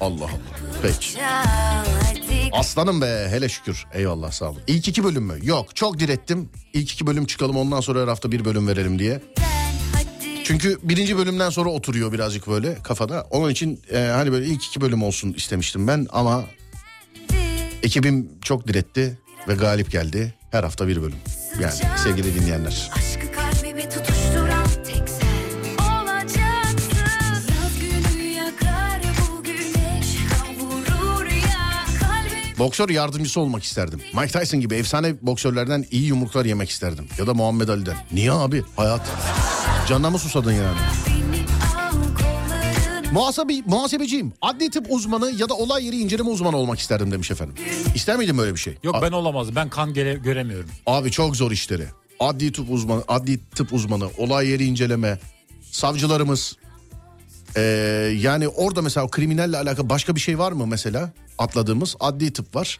[0.00, 0.30] Allah Allah.
[0.82, 1.18] Peki.
[2.52, 3.84] Aslanım be hele şükür.
[3.92, 4.60] Eyvallah sağ olun.
[4.66, 5.38] İlk iki bölüm mü?
[5.42, 6.48] Yok çok direttim.
[6.72, 9.22] İlk iki bölüm çıkalım ondan sonra her hafta bir bölüm verelim diye.
[10.46, 13.26] Çünkü birinci bölümden sonra oturuyor birazcık böyle kafada.
[13.30, 16.44] Onun için e, hani böyle ilk iki bölüm olsun istemiştim ben ama
[17.82, 20.34] ekibim çok diretti ve galip geldi.
[20.50, 21.18] Her hafta bir bölüm.
[21.60, 22.90] Yani sevgili dinleyenler.
[22.96, 25.26] Aşkı kalbimi tutuşturan tek sen.
[32.58, 34.00] Boksör yardımcısı olmak isterdim.
[34.14, 37.08] Mike Tyson gibi efsane boksörlerden iyi yumruklar yemek isterdim.
[37.18, 37.96] Ya da Muhammed Ali'den.
[38.12, 38.62] Niye abi?
[38.76, 39.02] Hayat.
[39.88, 40.78] Canına mı susadın yani?
[43.12, 44.32] Muhasebe, muhasebeciyim.
[44.42, 47.54] Adli tıp uzmanı ya da olay yeri inceleme uzmanı olmak isterdim demiş efendim.
[47.94, 48.78] İster miydin böyle bir şey?
[48.82, 49.56] Yok A- ben olamazdım.
[49.56, 50.70] Ben kan gele- göremiyorum.
[50.86, 51.86] Abi çok zor işleri.
[52.20, 55.18] Adli tıp uzmanı, adli tıp uzmanı, olay yeri inceleme,
[55.70, 56.56] savcılarımız.
[57.56, 57.60] Ee,
[58.20, 61.10] yani orada mesela kriminalle alakalı başka bir şey var mı mesela?
[61.38, 62.78] Atladığımız adli tıp var.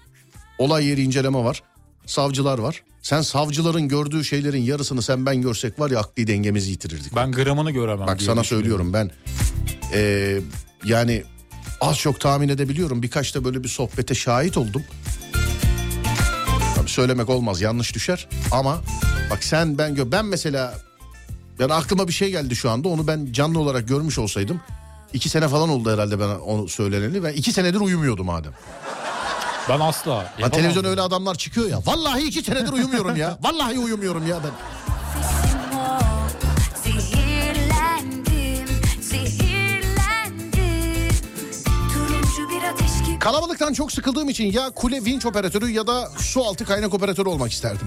[0.58, 1.62] Olay yeri inceleme var.
[2.06, 2.82] Savcılar var.
[3.02, 7.16] Sen savcıların gördüğü şeylerin yarısını sen ben görsek var ya akli dengemizi yitirirdik.
[7.16, 8.06] Ben gramını göremem.
[8.06, 9.10] Bak sana söylüyorum ben
[9.92, 10.40] ee,
[10.84, 11.22] yani
[11.80, 13.02] az çok tahmin edebiliyorum.
[13.02, 14.82] Birkaç da böyle bir sohbete şahit oldum.
[16.74, 18.80] Tabii söylemek olmaz yanlış düşer ama
[19.30, 20.74] bak sen ben gö ben mesela
[21.58, 24.60] yani aklıma bir şey geldi şu anda onu ben canlı olarak görmüş olsaydım
[25.12, 28.52] iki sene falan oldu herhalde ben onu söyleneli ben iki senedir uyumuyordum madem.
[29.68, 30.16] Ben asla.
[30.16, 30.50] Ha, yapamam.
[30.50, 34.50] televizyon öyle adamlar çıkıyor ya vallahi iki senedir uyumuyorum ya vallahi uyumuyorum ya ben.
[43.20, 47.52] Kalabalıktan çok sıkıldığım için ya kule vinç operatörü ya da su altı kaynak operatörü olmak
[47.52, 47.86] isterdim.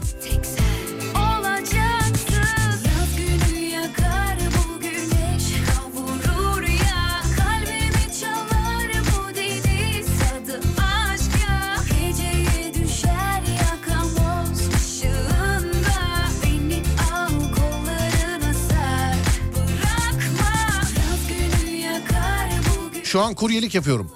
[23.10, 24.12] Şu an kuryelik yapıyorum.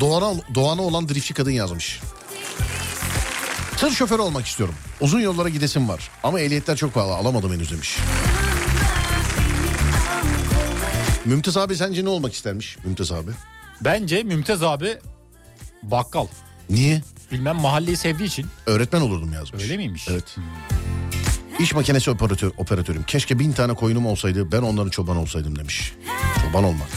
[0.00, 2.00] Doğan'a, Doğan'a olan driftçi kadın yazmış.
[3.76, 4.74] Tır şoförü olmak istiyorum.
[5.00, 6.10] Uzun yollara gidesim var.
[6.22, 7.98] Ama ehliyetler çok pahalı alamadım henüz demiş.
[11.24, 13.30] Mümtaz abi sence ne olmak istermiş Mümtaz abi?
[13.80, 14.98] Bence Mümtaz abi
[15.82, 16.26] bakkal.
[16.70, 17.02] Niye?
[17.32, 18.46] Bilmem mahalleyi sevdiği için.
[18.66, 19.62] Öğretmen olurdum yazmış.
[19.62, 20.08] Öyle miymiş?
[20.10, 20.36] Evet.
[21.58, 23.02] İş makinesi operatör, operatörüm.
[23.02, 25.92] Keşke bin tane koyunum olsaydı ben onların çoban olsaydım demiş.
[26.42, 26.88] Çoban olmak.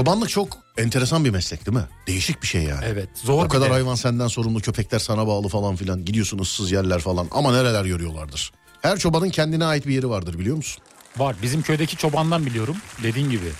[0.00, 1.84] Çobanlık çok enteresan bir meslek değil mi?
[2.06, 2.84] Değişik bir şey yani.
[2.84, 3.08] Evet.
[3.14, 3.72] Zor O kadar de.
[3.72, 6.04] hayvan senden sorumlu, köpekler sana bağlı falan filan.
[6.04, 8.52] Gidiyorsun ıssız yerler falan ama nereler görüyorlardır.
[8.82, 10.82] Her çobanın kendine ait bir yeri vardır biliyor musun?
[11.16, 11.36] Var.
[11.42, 12.76] Bizim köydeki çobandan biliyorum.
[13.02, 13.52] Dediğin gibi.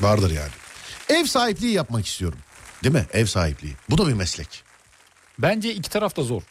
[0.00, 0.50] Vardır yani.
[1.08, 2.38] Ev sahipliği yapmak istiyorum.
[2.84, 3.06] Değil mi?
[3.12, 3.74] Ev sahipliği.
[3.90, 4.62] Bu da bir meslek.
[5.38, 6.42] Bence iki taraf da zor.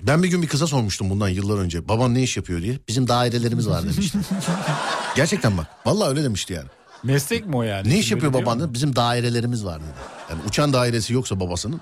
[0.00, 1.88] Ben bir gün bir kıza sormuştum bundan yıllar önce.
[1.88, 2.78] Baban ne iş yapıyor diye.
[2.88, 4.18] Bizim dairelerimiz var demişti.
[5.16, 5.66] Gerçekten bak.
[5.86, 6.68] Vallahi öyle demişti yani.
[7.02, 7.88] Meslek mi o yani?
[7.90, 8.60] Ne iş yapıyor öyle diyor baban?
[8.60, 8.74] dedi.
[8.74, 9.88] Bizim dairelerimiz var dedi.
[10.30, 11.80] Yani uçan dairesi yoksa babasının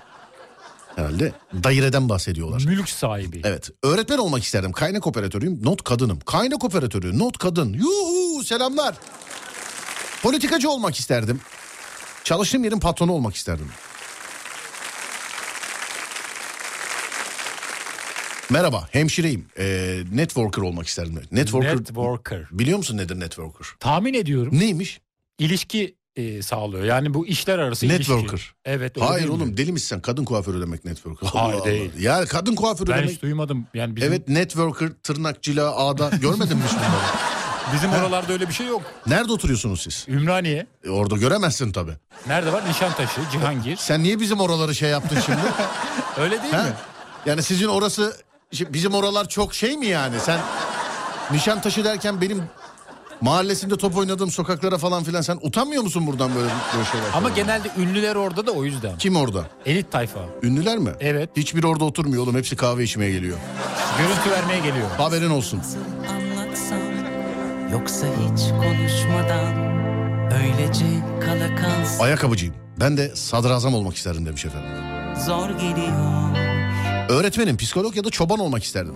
[0.95, 1.31] herhalde
[1.63, 2.63] daireden bahsediyorlar.
[2.65, 3.41] Mülk sahibi.
[3.43, 3.69] Evet.
[3.83, 4.71] Öğretmen olmak isterdim.
[4.71, 5.65] Kaynak operatörüyüm.
[5.65, 6.19] Not kadınım.
[6.19, 7.19] Kaynak operatörü.
[7.19, 7.73] Not kadın.
[7.73, 8.95] Yuhu selamlar.
[10.23, 11.41] Politikacı olmak isterdim.
[12.23, 13.67] Çalıştığım yerin patronu olmak isterdim.
[18.49, 19.45] Merhaba, hemşireyim.
[19.59, 21.21] Ee, networker olmak isterdim.
[21.31, 21.75] Networker.
[21.77, 22.41] Networker.
[22.51, 23.67] Biliyor musun nedir networker?
[23.79, 24.59] Tahmin ediyorum.
[24.59, 25.01] Neymiş?
[25.39, 26.83] İlişki e, sağlıyor.
[26.83, 28.11] Yani bu işler arası ilişki.
[28.13, 28.53] Networker.
[28.65, 28.97] Evet.
[28.97, 29.43] öyle Hayır değil mi?
[29.43, 30.01] oğlum deli misin sen?
[30.01, 31.29] Kadın kuaförü demek networker.
[31.33, 31.91] Hayır, değil.
[31.99, 33.09] Ya kadın kuaförü Ben demek.
[33.11, 33.67] hiç duymadım.
[33.73, 36.09] Yani bizim, Evet networker, tırnakçıla, ağda.
[36.21, 36.73] Görmedin mi hiç
[37.73, 38.81] bizim oralarda öyle bir şey yok.
[39.07, 40.05] Nerede oturuyorsunuz siz?
[40.07, 40.67] Ümraniye.
[40.83, 41.93] E, orada göremezsin tabii.
[42.27, 42.69] Nerede var?
[42.69, 43.75] Nişantaşı, Cihangir.
[43.77, 45.39] Sen niye bizim oraları şey yaptın şimdi?
[46.17, 46.63] Öyle değil ha?
[46.63, 46.73] mi?
[47.25, 48.17] Yani sizin orası
[48.53, 50.19] bizim oralar çok şey mi yani?
[50.19, 50.39] Sen
[51.31, 52.43] Nişantaşı derken benim
[53.21, 57.07] mahallesinde top oynadığım sokaklara falan filan sen utanmıyor musun buradan böyle, böyle şeyler?
[57.07, 57.35] Ama falan?
[57.35, 58.97] genelde ünlüler orada da o yüzden.
[58.97, 59.45] Kim orada?
[59.65, 60.19] Elit tayfa.
[60.43, 60.91] Ünlüler mi?
[60.99, 61.29] Evet.
[61.35, 62.35] Hiçbir orada oturmuyor oğlum.
[62.35, 63.37] Hepsi kahve içmeye geliyor.
[63.97, 64.89] Görüntü vermeye geliyor.
[64.97, 65.61] Haberin olsun.
[66.09, 66.79] anlatsam
[67.71, 69.67] Yoksa hiç konuşmadan
[70.31, 70.85] Öylece
[71.25, 72.55] kala kalsam Ayakkabıcıyım.
[72.79, 74.69] Ben de sadrazam olmak isterdim demiş efendim.
[75.25, 76.17] Zor geliyor
[77.09, 78.95] Öğretmenim, psikolog ya da çoban olmak isterdim.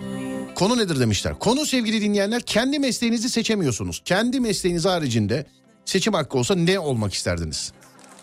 [0.54, 1.38] Konu nedir demişler.
[1.38, 4.02] Konu sevgili dinleyenler kendi mesleğinizi seçemiyorsunuz.
[4.04, 5.46] Kendi mesleğiniz haricinde
[5.84, 7.72] seçim hakkı olsa ne olmak isterdiniz?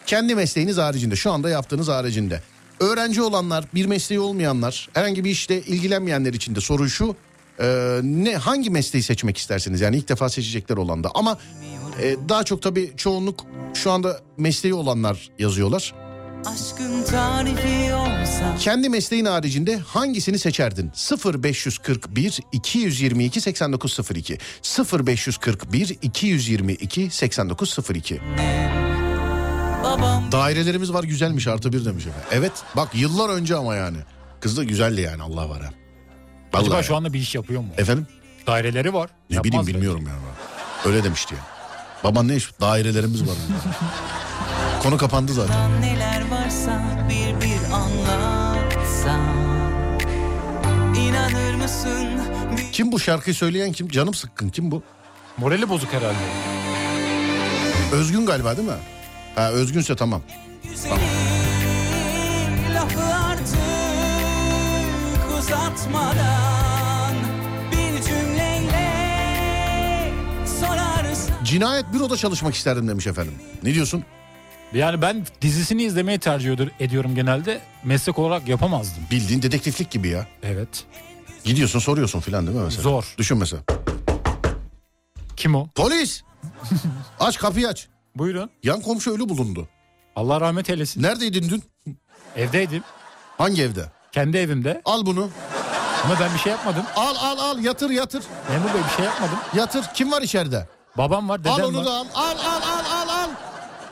[0.06, 2.42] Kendi mesleğiniz haricinde şu anda yaptığınız haricinde.
[2.80, 7.16] Öğrenci olanlar, bir mesleği olmayanlar, herhangi bir işle ilgilenmeyenler için de soru şu.
[7.60, 9.82] e, ne hangi mesleği seçmek istersiniz?
[9.82, 11.12] Yani ilk defa seçecekler olan da.
[11.16, 11.38] Ama
[12.02, 15.94] e, daha çok tabii çoğunluk şu anda mesleği olanlar yazıyorlar.
[16.46, 20.92] Aşkın tarifi olsa Kendi mesleğin haricinde hangisini seçerdin?
[21.44, 24.38] 0541 222 8902
[24.94, 28.22] 0541 222 8902
[29.84, 32.28] babam Dairelerimiz var güzelmiş artı bir demiş efendim.
[32.32, 33.98] Evet bak yıllar önce ama yani.
[34.40, 35.70] Kız da güzeldi yani Allah var ha.
[36.54, 36.86] Acaba Vallahi.
[36.86, 37.68] şu anda bir iş yapıyor mu?
[37.78, 38.08] Efendim?
[38.48, 39.10] Daireleri var.
[39.30, 39.76] Ne Yapmaz bileyim belki.
[39.76, 40.20] bilmiyorum yani.
[40.86, 41.42] Öyle demişti ya.
[42.04, 42.50] Baban ne iş?
[42.62, 43.36] Dairelerimiz var.
[44.84, 45.82] Konu kapandı zaten.
[45.82, 49.22] neler varsa bir bir anlatsam
[50.96, 52.08] İnanır mısın
[52.58, 53.88] bir Kim bu şarkıyı söyleyen kim?
[53.90, 54.84] Canım sıkkın kim bu?
[55.38, 56.16] Morali bozuk herhalde.
[57.92, 58.74] Özgün galiba değil mi?
[59.36, 60.22] Ha Özgünse tamam.
[62.74, 63.56] Lafı artık
[65.40, 67.16] uzatmadan
[67.72, 68.92] Bir cümleyle
[70.60, 73.34] sorarsan Cinayet büroda çalışmak isterdim demiş efendim.
[73.64, 74.04] Ne diyorsun?
[74.74, 77.62] Yani ben dizisini izlemeyi tercih ediyor- ediyorum genelde.
[77.84, 79.04] Meslek olarak yapamazdım.
[79.12, 80.28] Bildiğin dedektiflik gibi ya.
[80.44, 80.84] Evet.
[81.44, 82.82] Gidiyorsun soruyorsun filan değil mi mesela?
[82.84, 83.16] Zor.
[83.18, 83.62] Düşün mesela.
[85.38, 85.68] Kim o?
[85.76, 86.22] Polis!
[87.20, 87.88] aç kapıyı aç.
[88.16, 88.50] Buyurun.
[88.64, 89.68] Yan komşu ölü bulundu.
[90.16, 91.04] Allah rahmet eylesin.
[91.04, 91.64] Neredeydin dün?
[92.36, 92.84] Evdeydim.
[93.38, 93.86] Hangi evde?
[94.12, 94.82] Kendi evimde.
[94.86, 95.30] Al bunu.
[96.06, 96.84] Ama ben bir şey yapmadım.
[96.96, 98.24] Al al al yatır yatır.
[98.50, 99.38] Memur Bey bir şey yapmadım.
[99.56, 99.86] Yatır.
[99.94, 100.68] Kim var içeride?
[100.98, 101.86] Babam var, dedem al onu var.
[101.86, 102.69] da al al al al.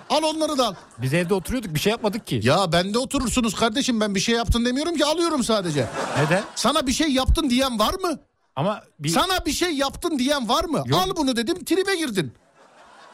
[0.09, 0.73] Al onları da al.
[0.97, 2.39] Biz evde oturuyorduk bir şey yapmadık ki.
[2.43, 5.87] Ya bende oturursunuz kardeşim ben bir şey yaptın demiyorum ki alıyorum sadece.
[6.17, 6.43] Neden?
[6.55, 8.19] Sana bir şey yaptın diyen var mı?
[8.55, 9.09] Ama bir...
[9.09, 10.83] Sana bir şey yaptın diyen var mı?
[10.85, 11.01] Yok.
[11.01, 12.33] Al bunu dedim tribe girdin.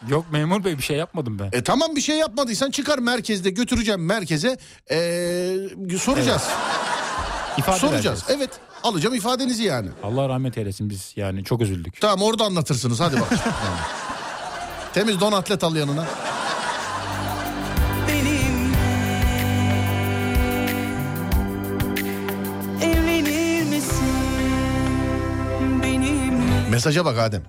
[0.07, 1.49] Yok memur bey bir şey yapmadım ben.
[1.51, 4.57] E tamam bir şey yapmadıysan çıkar merkezde götüreceğim merkeze.
[4.91, 5.55] Ee,
[5.99, 6.43] soracağız.
[7.57, 8.05] İfade soracağız.
[8.05, 8.23] vereceğiz.
[8.29, 8.49] Evet
[8.83, 9.89] alacağım ifadenizi yani.
[10.03, 12.01] Allah rahmet eylesin biz yani çok üzüldük.
[12.01, 13.29] Tamam orada anlatırsınız hadi bak.
[14.93, 16.05] Temiz don atlet al yanına.
[26.73, 27.43] Mesaja bak Adem.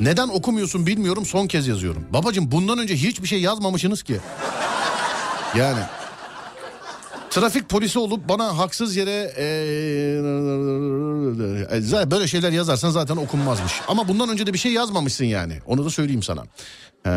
[0.00, 2.06] Neden okumuyorsun bilmiyorum son kez yazıyorum.
[2.12, 4.20] Babacım bundan önce hiçbir şey yazmamışsınız ki.
[5.56, 5.80] Yani.
[7.30, 9.32] Trafik polisi olup bana haksız yere
[11.80, 13.72] zaten böyle şeyler yazarsan zaten okunmazmış.
[13.88, 15.58] Ama bundan önce de bir şey yazmamışsın yani.
[15.66, 16.44] Onu da söyleyeyim sana.
[17.06, 17.10] Ee,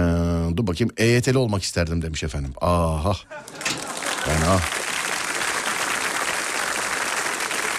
[0.57, 2.53] dur bakayım EYT'li olmak isterdim demiş efendim.
[2.61, 3.13] Aha.
[4.27, 4.82] Yani ah.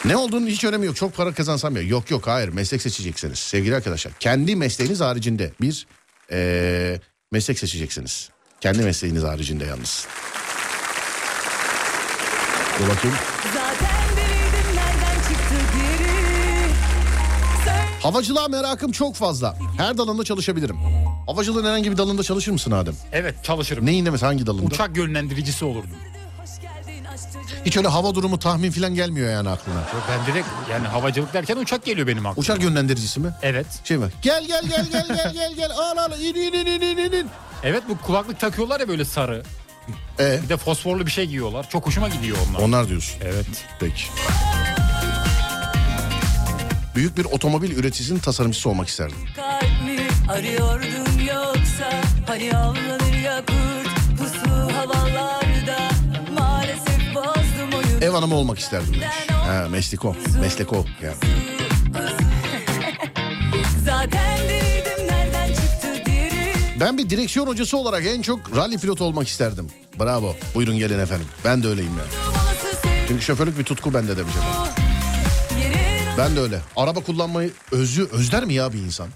[0.05, 0.97] Ne olduğunun hiç önemi yok.
[0.97, 1.83] Çok para kazansam ya.
[1.83, 4.13] Yok yok hayır meslek seçeceksiniz sevgili arkadaşlar.
[4.21, 5.87] Kendi mesleğiniz haricinde bir
[6.31, 7.01] eee,
[7.33, 8.31] meslek seçeceksiniz.
[8.61, 10.07] Kendi mesleğiniz haricinde yalnız.
[12.81, 13.17] Dur bakayım.
[18.03, 19.57] Havacılığa merakım çok fazla.
[19.77, 20.77] Her dalında çalışabilirim.
[21.27, 22.95] Havacılığın herhangi bir dalında çalışır mısın Adem?
[23.13, 23.87] Evet çalışırım.
[23.87, 24.65] Neyinde mesela hangi dalında?
[24.67, 25.91] Uçak yönlendiricisi olurdum.
[27.65, 29.79] Hiç öyle hava durumu tahmin falan gelmiyor yani aklına.
[29.79, 32.41] Yok, Ben direkt yani havacılık derken uçak geliyor benim aklıma.
[32.41, 33.35] Uçak yönlendiricisi mi?
[33.43, 33.67] Evet.
[33.85, 34.07] Şey mi?
[34.23, 37.27] Gel gel gel gel gel gel gel al al in in in in in in.
[37.63, 39.43] Evet bu kulaklık takıyorlar ya böyle sarı.
[40.21, 41.71] E, Bir de fosforlu bir şey giyiyorlar.
[41.71, 42.61] Çok hoşuma gidiyor onlar.
[42.61, 43.17] onlar diyorsun.
[43.25, 43.47] Evet.
[43.81, 44.03] Peki.
[46.97, 49.17] Büyük bir otomobil üreticisinin tasarımcısı olmak isterdim.
[49.37, 51.91] Kalp mi arıyordun yoksa
[52.27, 53.14] Hani avlanır
[58.15, 59.07] Ev hanımı olmak isterdim demiş.
[59.31, 60.17] Ha, meslek o.
[60.41, 60.85] Meslek o.
[61.03, 61.17] Yani.
[63.85, 69.29] Zaten deliydim nereden çıktı deri Ben bir direksiyon hocası olarak en çok rally pilotu olmak
[69.29, 69.67] isterdim.
[70.01, 70.37] Bravo.
[70.55, 71.27] Buyurun gelin efendim.
[71.45, 72.39] Ben de öyleyim yani.
[73.09, 74.73] Çünkü şoförlük bir tutku bende demiş efendim.
[76.19, 76.61] Ben de öyle.
[76.77, 79.09] Araba kullanmayı özü, özler mi ya bir insan?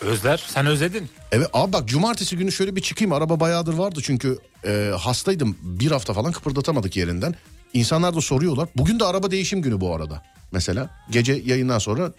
[0.00, 1.10] Özler sen özledin.
[1.32, 3.12] Evet abi bak cumartesi günü şöyle bir çıkayım.
[3.12, 5.56] Araba bayağıdır vardı çünkü e, hastaydım.
[5.62, 7.34] Bir hafta falan kıpırdatamadık yerinden.
[7.76, 8.68] İnsanlar da soruyorlar.
[8.76, 10.22] Bugün de araba değişim günü bu arada.
[10.52, 12.12] Mesela gece yayından sonra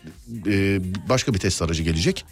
[0.48, 2.26] e, başka bir test aracı gelecek.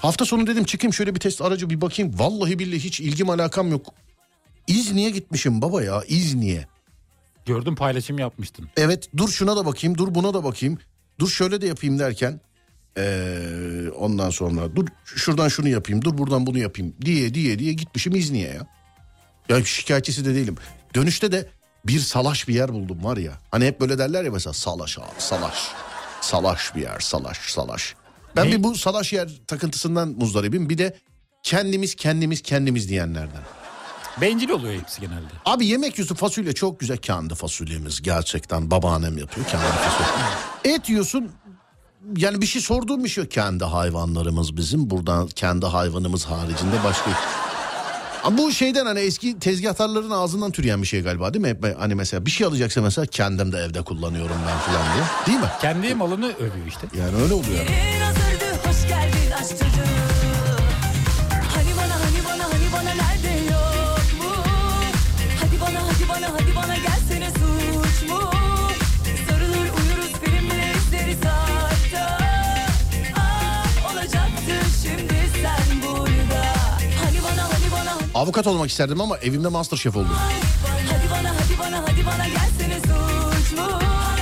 [0.00, 2.18] Hafta sonu dedim çıkayım şöyle bir test aracı bir bakayım.
[2.18, 3.94] Vallahi billahi hiç ilgim alakam yok.
[4.66, 6.66] İzni'ye gitmişim baba ya İzni'ye.
[7.46, 8.68] Gördüm paylaşım yapmıştın.
[8.76, 10.78] Evet dur şuna da bakayım dur buna da bakayım.
[11.18, 12.40] Dur şöyle de yapayım derken
[12.98, 18.14] ee, ondan sonra dur şuradan şunu yapayım dur buradan bunu yapayım diye diye diye gitmişim
[18.14, 18.66] İzni'ye ya.
[19.48, 20.56] Ya şikayetçisi de değilim.
[20.94, 21.48] Dönüşte de
[21.88, 23.32] bir salaş bir yer buldum var ya.
[23.50, 25.54] Hani hep böyle derler ya mesela salaş abi salaş.
[26.20, 27.94] Salaş bir yer salaş salaş.
[28.36, 28.52] Ben Ne?
[28.52, 30.96] bir bu salaş yer takıntısından muzdaribim bir de
[31.42, 33.42] kendimiz kendimiz kendimiz diyenlerden.
[34.20, 35.26] Bencil oluyor hepsi genelde.
[35.44, 36.96] Abi yemek yiyorsun fasulye çok güzel.
[36.96, 40.74] Kendi fasulyemiz gerçekten babaannem yapıyor kendi fasulye.
[40.76, 41.30] Et yiyorsun
[42.16, 43.30] yani bir şey sorduğum bir şey yok.
[43.30, 44.90] Kendi hayvanlarımız bizim.
[44.90, 47.10] Buradan kendi hayvanımız haricinde başka...
[48.26, 51.74] Ama bu şeyden hani eski tezgahtarların ağzından türeyen bir şey galiba değil mi?
[51.78, 55.04] Hani mesela bir şey alacaksa mesela kendim de evde kullanıyorum ben falan diye.
[55.26, 55.50] Değil mi?
[55.60, 56.86] Kendi malını övüyor işte.
[56.98, 57.58] Yani öyle oluyor.
[57.58, 57.96] yani.
[78.26, 80.08] Avukat olmak isterdim ama evimde masterchef oldum.
[80.10, 84.16] Hadi bana hadi bana hadi bana gelsene suç mu Ah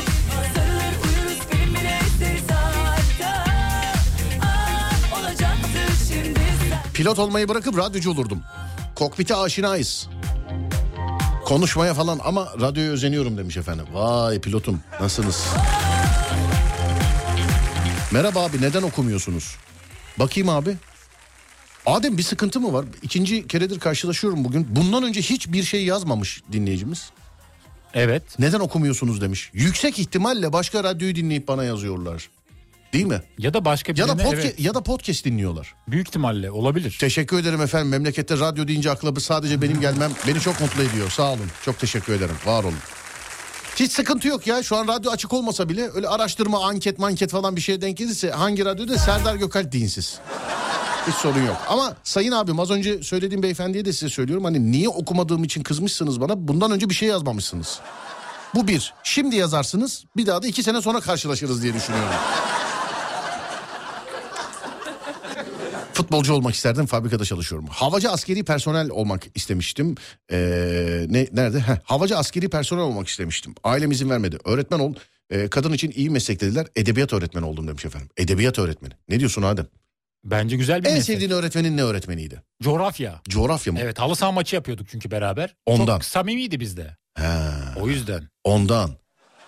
[6.95, 8.43] Pilot olmayı bırakıp radyocu olurdum.
[8.95, 10.09] Kokpite aşinayız.
[11.45, 13.87] Konuşmaya falan ama radyoya özeniyorum demiş efendim.
[13.93, 15.47] Vay pilotum nasılsınız?
[18.11, 19.57] Merhaba abi neden okumuyorsunuz?
[20.19, 20.77] Bakayım abi.
[21.87, 22.85] Adem bir sıkıntı mı var?
[23.03, 24.67] İkinci keredir karşılaşıyorum bugün.
[24.71, 27.11] Bundan önce hiçbir şey yazmamış dinleyicimiz.
[27.95, 28.23] Evet.
[28.39, 29.51] Neden okumuyorsunuz demiş.
[29.53, 32.29] Yüksek ihtimalle başka radyoyu dinleyip bana yazıyorlar.
[32.93, 33.23] Değil mi?
[33.39, 34.61] Ya da başka Ya da podcast, evet.
[34.61, 35.75] ya da podcast dinliyorlar.
[35.89, 36.97] Büyük ihtimalle olabilir.
[37.01, 37.89] Teşekkür ederim efendim.
[37.89, 41.11] Memlekette radyo deyince akla sadece benim gelmem beni çok mutlu ediyor.
[41.11, 41.51] Sağ olun.
[41.65, 42.35] Çok teşekkür ederim.
[42.47, 42.75] Var olun.
[43.77, 44.63] Hiç sıkıntı yok ya.
[44.63, 48.31] Şu an radyo açık olmasa bile öyle araştırma, anket, manket falan bir şeye denk gelirse
[48.31, 50.19] hangi radyoda Serdar Gökalp deyin siz.
[51.09, 51.57] Hiç sorun yok.
[51.69, 54.45] Ama sayın abim az önce söylediğim beyefendiye de size söylüyorum.
[54.45, 56.49] Hani niye okumadığım için kızmışsınız bana?
[56.49, 57.81] Bundan önce bir şey yazmamışsınız.
[58.55, 58.95] Bu bir.
[59.05, 60.05] Şimdi yazarsınız.
[60.17, 62.11] Bir daha da iki sene sonra karşılaşırız diye düşünüyorum.
[65.93, 67.67] Futbolcu olmak isterdim, fabrikada çalışıyorum.
[67.69, 69.95] Havacı askeri personel olmak istemiştim.
[70.33, 71.61] Ee, ne nerede?
[71.61, 73.55] Heh, havacı askeri personel olmak istemiştim.
[73.65, 74.39] Ailem izin vermedi.
[74.45, 74.95] Öğretmen ol.
[75.31, 76.67] Ee, kadın için iyi meslek dediler.
[76.77, 78.09] Edebiyat öğretmeni oldum demiş efendim.
[78.17, 78.93] Edebiyat öğretmeni.
[79.09, 79.67] Ne diyorsun Adem?
[80.25, 81.07] Bence güzel bir En meslek.
[81.15, 82.43] sevdiğin öğretmenin ne öğretmeniydi?
[82.63, 83.21] Coğrafya.
[83.29, 83.79] Coğrafya mı?
[83.83, 85.55] Evet halı saha maçı yapıyorduk çünkü beraber.
[85.67, 85.87] Ondan.
[85.95, 86.97] Çok samimiydi bizde.
[87.19, 87.23] He,
[87.81, 88.29] O yüzden.
[88.45, 88.91] ondan.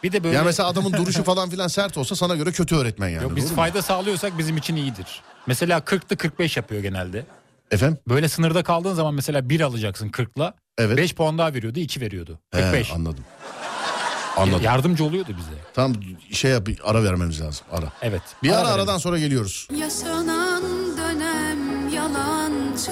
[0.03, 3.09] Bir de böyle Ya mesela adamın duruşu falan filan sert olsa sana göre kötü öğretmen
[3.09, 3.23] yani.
[3.23, 3.57] Yok, biz doğru mu?
[3.57, 5.23] fayda sağlıyorsak bizim için iyidir.
[5.47, 7.27] Mesela 40'lı 45 yapıyor genelde.
[7.71, 7.99] Efendim?
[8.09, 10.55] Böyle sınırda kaldığın zaman mesela 1 alacaksın 40'la.
[10.79, 10.97] Evet.
[10.99, 12.39] 5 puan daha veriyordu 2 veriyordu.
[12.55, 12.91] He, 45.
[12.93, 13.25] anladım.
[14.37, 14.63] Anladım.
[14.63, 15.63] Yardımcı oluyordu bize.
[15.75, 15.95] Tam
[16.33, 17.67] şey yap ara vermemiz lazım.
[17.73, 17.93] Ara.
[18.03, 18.23] Evet.
[18.43, 18.75] Bir ara, verelim.
[18.75, 19.69] aradan sonra geliyoruz.
[19.77, 20.63] Yaşanan
[20.97, 22.91] dönem yalancı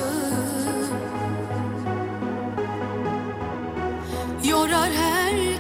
[4.48, 5.53] Yorar herkesi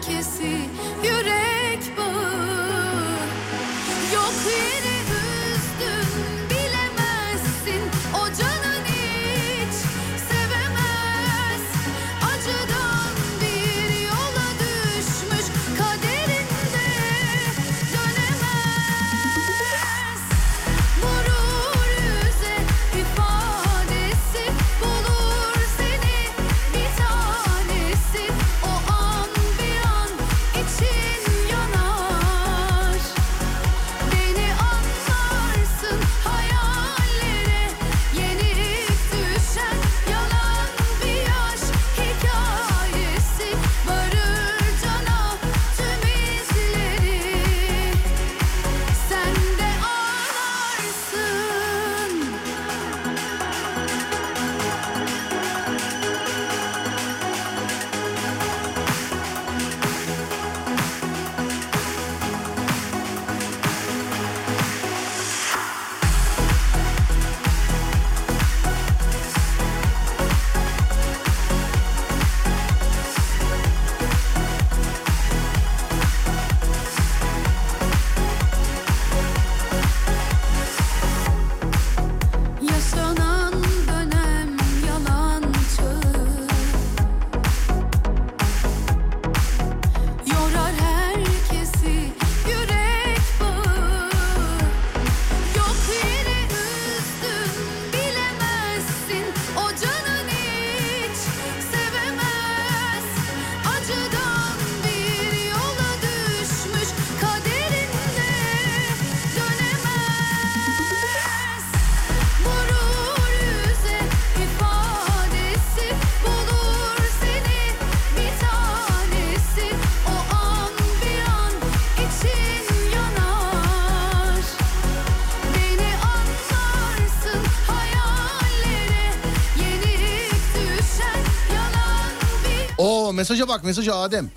[133.14, 134.30] mesaja bak mesaja Adem.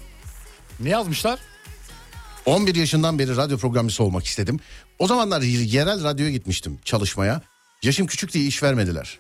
[0.80, 1.39] Ne yazmışlar?
[2.45, 4.59] 11 yaşından beri radyo programcısı olmak istedim.
[4.99, 7.41] O zamanlar yerel radyoya gitmiştim çalışmaya.
[7.84, 9.19] Yaşım küçük diye iş vermediler.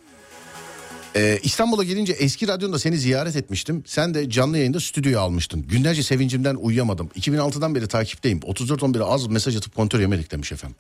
[1.15, 3.83] Ee, İstanbul'a gelince eski radyonda seni ziyaret etmiştim.
[3.85, 5.61] Sen de canlı yayında stüdyoya almıştın.
[5.61, 7.07] Günlerce sevincimden uyuyamadım.
[7.07, 8.39] 2006'dan beri takipteyim.
[8.39, 10.77] 34-11'e az mesaj atıp kontör yemedik demiş efendim.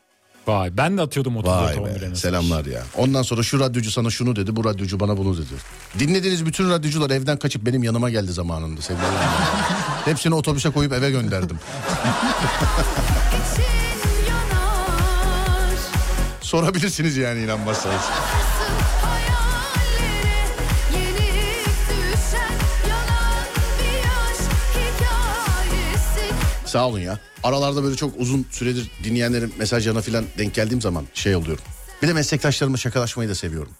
[0.47, 2.83] Vay ben de atıyordum 34 Vay 11'e be selamlar ya.
[2.95, 5.53] Ondan sonra şu radyocu sana şunu dedi bu radyocu bana bunu dedi.
[5.99, 9.05] Dinlediğiniz bütün radyocular evden kaçıp benim yanıma geldi zamanında sevgili.
[10.05, 11.59] Hepsini otobüse koyup eve gönderdim.
[16.41, 18.01] Sorabilirsiniz yani inanmazsanız.
[26.67, 27.19] Sağ olun ya.
[27.43, 31.63] Aralarda böyle çok uzun süredir dinleyenlerin mesajlarına falan denk geldiğim zaman şey oluyorum.
[32.01, 33.71] Bir de meslektaşlarımla şakalaşmayı da seviyorum.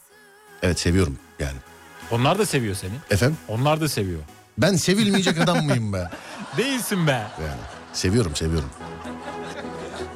[0.64, 1.58] Evet seviyorum yani.
[2.12, 2.92] Onlar da seviyor seni.
[3.12, 4.20] Efendim Onlar da seviyor.
[4.58, 6.10] ben sevilmeyecek adam mıyım be?
[6.58, 7.12] Değilsin be.
[7.42, 7.62] Yani
[7.94, 8.70] seviyorum seviyorum.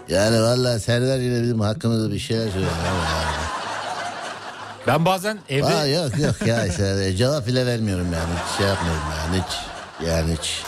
[0.09, 2.71] Yani valla Serdar yine bizim hakkımızda bir şeyler söylüyor.
[4.87, 8.29] Ben bazen evde Aa, yok yok ya işte cevap bile vermiyorum yani.
[8.49, 9.55] Hiç şey yapmıyorum yani hiç.
[10.07, 10.63] Yani hiç.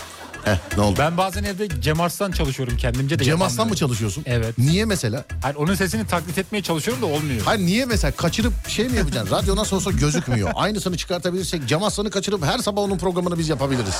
[0.45, 0.95] Heh ne oldu?
[0.99, 3.69] ben bazen evde Cem Arslan çalışıyorum kendimce de Cem yapamıyorum.
[3.69, 4.23] mı çalışıyorsun?
[4.27, 4.57] Evet.
[4.57, 5.25] Niye mesela?
[5.41, 7.41] Hayır, onun sesini taklit etmeye çalışıyorum da olmuyor.
[7.45, 9.35] Hayır niye mesela kaçırıp şey mi yapacaksın?
[9.35, 10.51] Radyo nasıl olsa gözükmüyor.
[10.55, 13.95] Aynısını çıkartabilirsek Cem Aslan'ı kaçırıp her sabah onun programını biz yapabiliriz.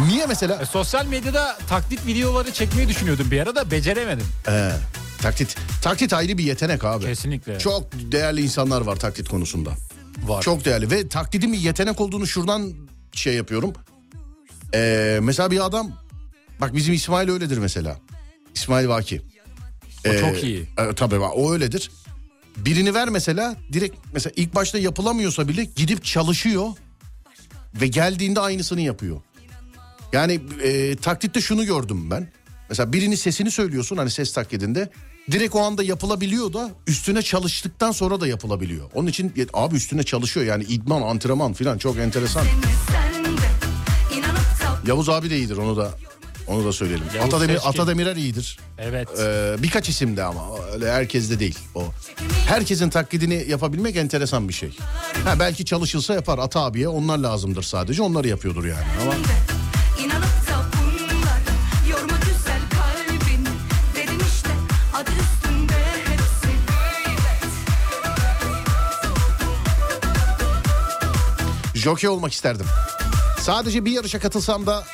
[0.00, 0.62] Niye mesela?
[0.62, 4.26] E, sosyal medyada taklit videoları çekmeyi düşünüyordum bir ara da beceremedim.
[4.48, 4.72] Ee,
[5.22, 5.56] taklit.
[5.82, 7.04] Taklit ayrı bir yetenek abi.
[7.04, 7.58] Kesinlikle.
[7.58, 9.70] Çok değerli insanlar var taklit konusunda.
[10.26, 10.42] Var.
[10.42, 12.72] Çok değerli ve taklidin bir yetenek olduğunu şuradan
[13.12, 13.72] şey yapıyorum.
[14.74, 15.92] Ee, mesela bir adam
[16.60, 17.98] bak bizim İsmail öyledir mesela.
[18.54, 19.22] İsmail Vaki.
[20.08, 20.66] O çok iyi.
[20.78, 21.90] E, tabii o öyledir.
[22.56, 26.68] Birini ver mesela direkt mesela ilk başta yapılamıyorsa bile gidip çalışıyor
[27.80, 29.20] ve geldiğinde aynısını yapıyor.
[30.12, 32.28] Yani e, taklitte şunu gördüm ben.
[32.68, 34.90] Mesela birinin sesini söylüyorsun hani ses taklidinde.
[35.30, 38.90] Direkt o anda yapılabiliyor da üstüne çalıştıktan sonra da yapılabiliyor.
[38.94, 42.46] Onun için abi üstüne çalışıyor yani idman, antrenman falan çok enteresan.
[44.86, 45.90] Yavuz abi de iyidir onu da
[46.46, 47.04] onu da söyleyelim.
[47.16, 47.68] Yavuz Atademir, Seçkin.
[47.70, 48.58] Atademirer iyidir.
[48.78, 49.08] Evet.
[49.20, 50.42] Ee, birkaç isimde ama
[50.74, 51.84] öyle herkes de değil o.
[52.48, 54.76] Herkesin taklidini yapabilmek enteresan bir şey.
[55.24, 58.84] Ha, belki çalışılsa yapar Ata abiye onlar lazımdır sadece onları yapıyordur yani.
[59.02, 59.12] Ama
[71.74, 72.66] jockey olmak isterdim.
[73.42, 74.84] Sadece bir yarışa katılsam da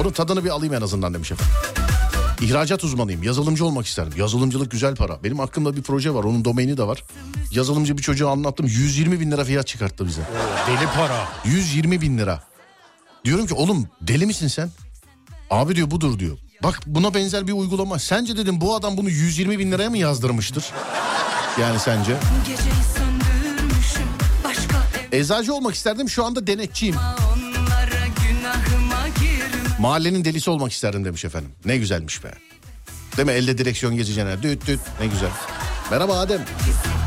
[0.00, 1.54] onun tadını bir alayım en azından demiş efendim.
[2.40, 3.22] İhracat uzmanıyım.
[3.22, 4.18] Yazılımcı olmak isterdim.
[4.18, 5.24] Yazılımcılık güzel para.
[5.24, 6.24] Benim aklımda bir proje var.
[6.24, 7.04] Onun domaini de var.
[7.50, 8.66] Yazılımcı bir çocuğa anlattım.
[8.66, 10.22] 120 bin lira fiyat çıkarttı bize.
[10.66, 11.28] Deli para.
[11.44, 12.42] 120 bin lira.
[13.24, 14.70] Diyorum ki oğlum deli misin sen?
[15.50, 16.38] Abi diyor budur diyor.
[16.62, 17.98] Bak buna benzer bir uygulama.
[17.98, 20.64] Sence dedim bu adam bunu 120 bin liraya mı yazdırmıştır?
[21.60, 22.12] Yani sence?
[22.12, 22.71] ev
[25.12, 26.96] Eczacı olmak isterdim şu anda denetçiyim.
[29.78, 31.50] Mahallenin delisi olmak isterdim demiş efendim.
[31.64, 32.32] Ne güzelmiş be.
[33.16, 33.32] Değil mi?
[33.32, 34.42] Elde direksiyon gezeceksin.
[34.42, 35.30] Düt düt ne güzel.
[35.90, 36.40] Merhaba Adem.
[36.40, 37.01] Deliriyorlar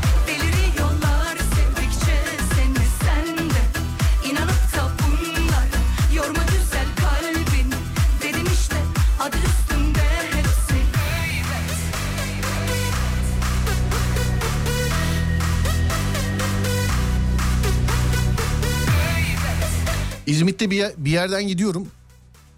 [20.36, 21.86] İzmit'te bir, yer- bir yerden gidiyorum.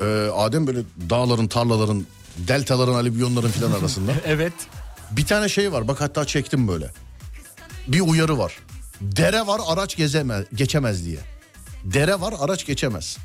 [0.00, 0.04] Ee,
[0.34, 0.78] Adem böyle
[1.10, 2.06] dağların, tarlaların,
[2.38, 4.12] deltaların, alüvyonların filan arasında.
[4.26, 4.52] Evet.
[5.10, 6.90] Bir tane şey var bak hatta çektim böyle.
[7.88, 8.58] Bir uyarı var.
[9.00, 11.18] Dere var araç gezemez, geçemez diye.
[11.84, 13.16] Dere var araç geçemez.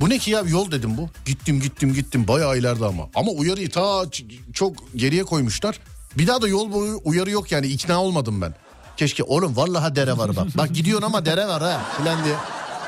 [0.00, 1.08] Bu ne ki ya yol dedim bu.
[1.26, 3.08] Gittim gittim gittim bayağı ileride ama.
[3.14, 4.04] Ama uyarıyı ta
[4.52, 5.80] çok geriye koymuşlar.
[6.18, 8.54] Bir daha da yol boyu uyarı yok yani ikna olmadım ben.
[8.96, 10.46] Keşke oğlum vallahi dere var bak.
[10.56, 12.34] Bak gidiyorsun ama dere var ha filan diye.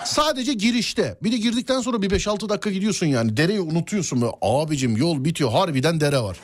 [0.07, 1.19] Sadece girişte.
[1.23, 3.37] Bir de girdikten sonra bir 5-6 dakika gidiyorsun yani.
[3.37, 4.21] Dereyi unutuyorsun.
[4.21, 6.41] Böyle, Abicim yol bitiyor harbiden dere var.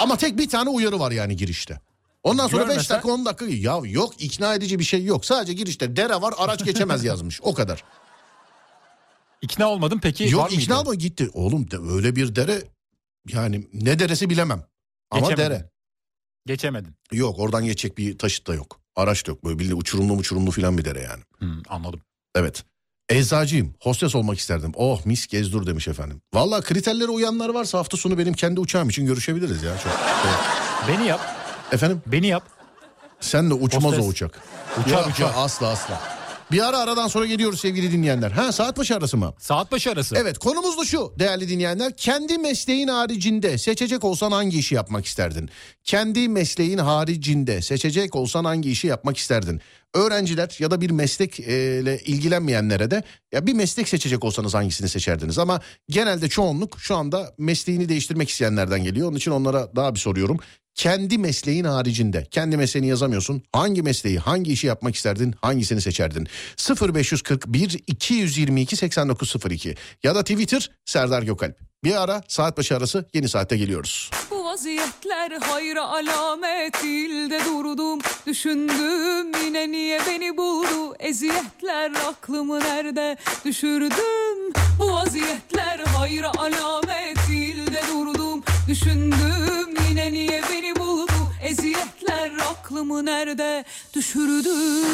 [0.00, 1.80] Ama tek bir tane uyarı var yani girişte.
[2.22, 5.24] Ondan sonra 5 Görmesen- dakika 10 dakika ya yok ikna edici bir şey yok.
[5.24, 7.84] Sadece girişte dere var araç geçemez yazmış o kadar.
[9.42, 10.24] İkna olmadım peki.
[10.24, 10.62] var yok mıydı?
[10.62, 11.30] ikna ama gitti.
[11.32, 12.62] Oğlum de, öyle bir dere
[13.28, 14.64] yani ne deresi bilemem.
[15.10, 15.50] Ama Geçemedin.
[15.54, 15.70] dere.
[16.46, 16.94] Geçemedin.
[17.12, 18.80] Yok oradan geçecek bir taşıt da yok.
[18.96, 21.22] Araç da yok böyle bildiğin uçurumlu uçurumlu filan bir dere yani.
[21.38, 22.00] Hmm, anladım.
[22.34, 22.64] Evet.
[23.08, 23.74] Eczacıyım.
[23.80, 24.72] Hostes olmak isterdim.
[24.74, 26.22] Oh mis gezdur demiş efendim.
[26.34, 29.72] Valla kriterlere uyanlar varsa hafta sonu benim kendi uçağım için görüşebiliriz ya.
[29.78, 29.92] Çok.
[30.88, 31.20] Beni yap.
[31.72, 32.42] Efendim Beni yap.
[33.20, 34.04] sen de uçmaz Hostes.
[34.04, 34.40] o uçak.
[34.86, 36.00] Uçar, yok, asla asla.
[36.52, 38.30] Bir ara aradan sonra geliyoruz sevgili dinleyenler.
[38.30, 39.34] Ha saat başı arası mı?
[39.38, 40.16] Saat başı arası.
[40.18, 41.96] Evet konumuz da şu değerli dinleyenler.
[41.96, 45.50] Kendi mesleğin haricinde seçecek olsan hangi işi yapmak isterdin?
[45.84, 49.60] Kendi mesleğin haricinde seçecek olsan hangi işi yapmak isterdin?
[49.94, 55.38] Öğrenciler ya da bir meslekle ilgilenmeyenlere de ya bir meslek seçecek olsanız hangisini seçerdiniz?
[55.38, 59.08] Ama genelde çoğunluk şu anda mesleğini değiştirmek isteyenlerden geliyor.
[59.08, 60.38] Onun için onlara daha bir soruyorum.
[60.80, 63.42] Kendi mesleğin haricinde kendi mesleğini yazamıyorsun.
[63.52, 66.28] Hangi mesleği hangi işi yapmak isterdin hangisini seçerdin?
[66.94, 71.56] 0541 222 8902 ya da Twitter Serdar Gökalp.
[71.84, 74.10] Bir ara saat başı arası yeni saatte geliyoruz.
[74.30, 83.16] Bu vaziyetler hayra alamet değil de durdum Düşündüm yine niye beni buldu Eziyetler aklımı nerede
[83.44, 88.19] düşürdüm Bu vaziyetler hayra alamet değil de durdum
[88.70, 91.12] Düşündüm yine niye beni buldu?
[91.42, 93.64] Eziyetler aklımı nerede
[93.94, 94.86] düşürdüm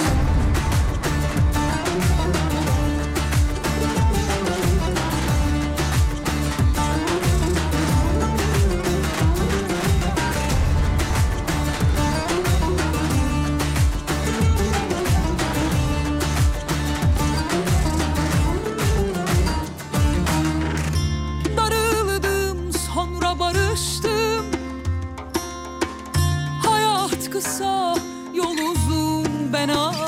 [29.52, 30.05] uzun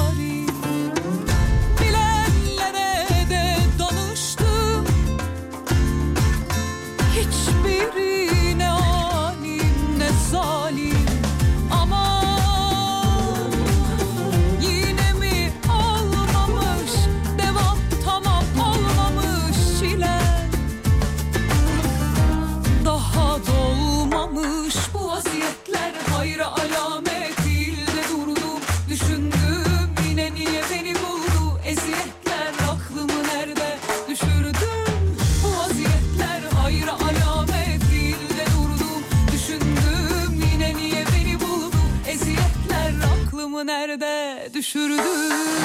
[43.68, 45.57] nerede düşürdüm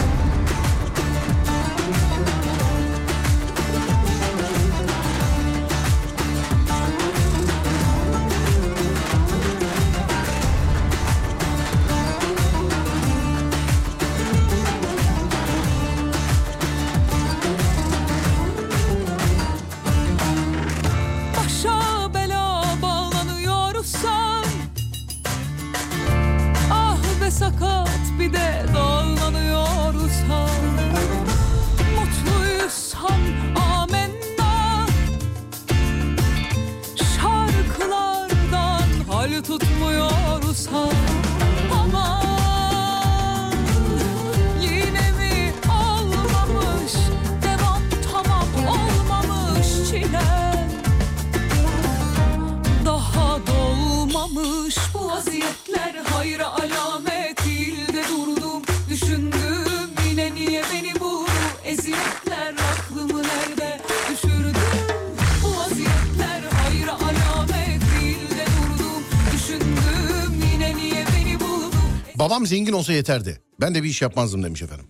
[72.43, 73.41] Babam zengin olsa yeterdi.
[73.61, 74.85] Ben de bir iş yapmazdım demiş efendim.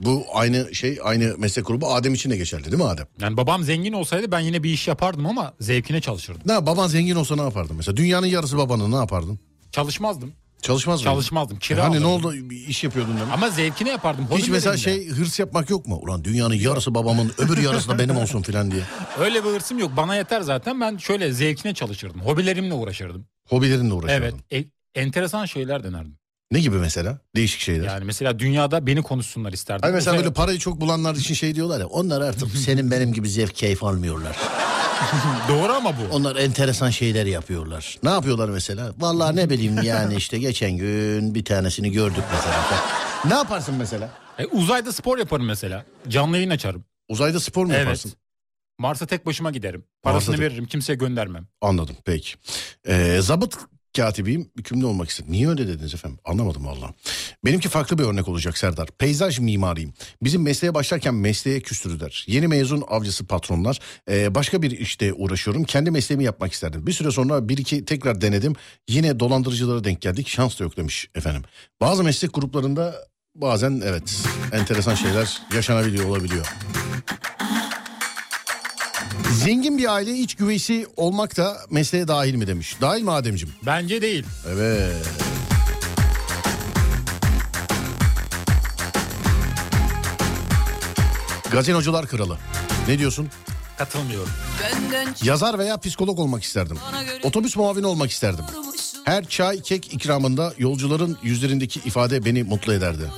[0.00, 3.06] Bu aynı şey aynı meslek grubu Adem için de geçerli değil mi Adem?
[3.20, 6.42] Yani babam zengin olsaydı ben yine bir iş yapardım ama zevkine çalışırdım.
[6.46, 7.96] Ne baban zengin olsa ne yapardın mesela?
[7.96, 9.38] Dünyanın yarısı babanın ne yapardın?
[9.72, 10.32] Çalışmazdım.
[10.62, 11.04] Çalışmaz mı?
[11.04, 11.58] Çalışmazdım.
[11.58, 13.32] Kira hani ne oldu bir iş yapıyordun demek.
[13.34, 14.26] Ama zevkine yapardım.
[14.36, 15.96] Hiç mesela şey hırs yapmak yok mu?
[16.02, 18.82] Ulan dünyanın yarısı babamın öbür yarısı da benim olsun filan diye.
[19.20, 19.90] Öyle bir hırsım yok.
[19.96, 20.80] Bana yeter zaten.
[20.80, 22.20] Ben şöyle zevkine çalışırdım.
[22.20, 23.26] Hobilerimle uğraşırdım.
[23.48, 24.38] Hobilerinle uğraşıyordun.
[24.50, 24.64] Evet.
[24.66, 26.18] e- enteresan şeyler denerdim.
[26.50, 27.18] Ne gibi mesela?
[27.36, 27.86] Değişik şeyler.
[27.86, 29.82] Yani mesela dünyada beni konuşsunlar isterdim.
[29.82, 31.86] Hani mesela böyle parayı çok bulanlar için şey diyorlar ya.
[31.86, 34.36] Onlar artık senin benim gibi zevk keyif almıyorlar.
[35.48, 36.14] Doğru ama bu.
[36.14, 37.98] Onlar enteresan şeyler yapıyorlar.
[38.02, 38.92] Ne yapıyorlar mesela?
[38.98, 42.64] Vallahi ne bileyim yani işte geçen gün bir tanesini gördük mesela.
[43.24, 44.10] Ne yaparsın mesela?
[44.38, 45.84] E, uzayda spor yaparım mesela.
[46.08, 46.84] Canlı yayın açarım.
[47.08, 47.80] Uzayda spor mu Evet.
[47.84, 48.12] yaparsın?
[48.78, 49.84] Mars'a tek başıma giderim.
[50.02, 50.66] Parasını Mars'a veririm.
[50.66, 51.46] Kimseye göndermem.
[51.60, 52.34] Anladım peki.
[52.88, 53.56] Ee, zabıt
[53.96, 55.32] katibiyim hükümlü olmak istedim.
[55.32, 56.18] Niye öyle dediniz efendim?
[56.24, 56.94] Anlamadım valla.
[57.44, 58.88] Benimki farklı bir örnek olacak Serdar.
[58.98, 59.94] Peyzaj mimariyim.
[60.22, 62.24] Bizim mesleğe başlarken mesleğe küstürdüler.
[62.28, 63.78] Yeni mezun avcısı patronlar.
[64.10, 65.64] Ee, başka bir işte uğraşıyorum.
[65.64, 66.86] Kendi mesleğimi yapmak isterdim.
[66.86, 68.54] Bir süre sonra bir iki tekrar denedim.
[68.88, 70.28] Yine dolandırıcılara denk geldik.
[70.28, 71.42] Şans da yok demiş efendim.
[71.80, 72.94] Bazı meslek gruplarında
[73.34, 74.22] bazen evet
[74.52, 76.46] enteresan şeyler yaşanabiliyor olabiliyor.
[79.44, 82.76] Zengin bir aile iç güveysi olmak da mesleğe dahil mi demiş.
[82.80, 83.54] Dahil mi Ademciğim?
[83.66, 84.24] Bence değil.
[84.48, 84.96] Evet.
[91.50, 92.38] Gazinocular kralı.
[92.88, 93.28] Ne diyorsun?
[93.78, 94.30] Katılmıyorum.
[95.22, 96.78] Yazar veya psikolog olmak isterdim.
[97.22, 98.44] Otobüs muavini olmak isterdim.
[99.04, 103.10] Her çay kek ikramında yolcuların yüzlerindeki ifade beni mutlu ederdi.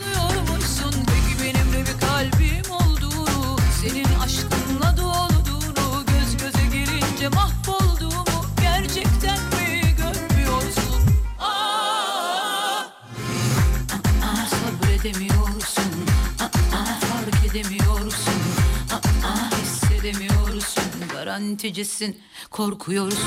[21.39, 22.21] Garanticisin
[22.51, 23.19] korkuyorsun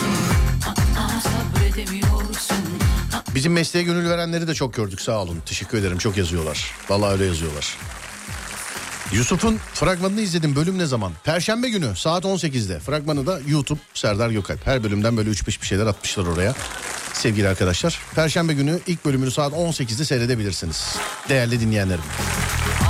[1.24, 2.58] sabredemiyorsun
[3.36, 5.38] Bizim mesleğe gönül verenleri de çok gördük sağ olun.
[5.46, 6.72] Teşekkür ederim çok yazıyorlar.
[6.90, 7.78] Vallahi öyle yazıyorlar.
[9.14, 11.12] Yusuf'un fragmanını izledim bölüm ne zaman?
[11.24, 12.80] Perşembe günü saat 18'de.
[12.80, 14.68] Fragmanı da YouTube Serdar Gökalp.
[14.68, 16.54] Her bölümden böyle 3-5 bir şeyler atmışlar oraya.
[17.14, 18.00] Sevgili arkadaşlar.
[18.16, 20.96] Perşembe günü ilk bölümünü saat 18'de seyredebilirsiniz.
[21.30, 22.04] Değerli dinleyenlerim.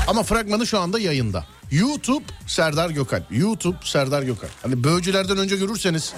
[0.08, 1.46] Ama fragmanı şu anda yayında.
[1.72, 3.24] YouTube Serdar Gökalp.
[3.32, 4.52] YouTube Serdar Gökalp.
[4.62, 6.14] Hani böğcülerden önce görürseniz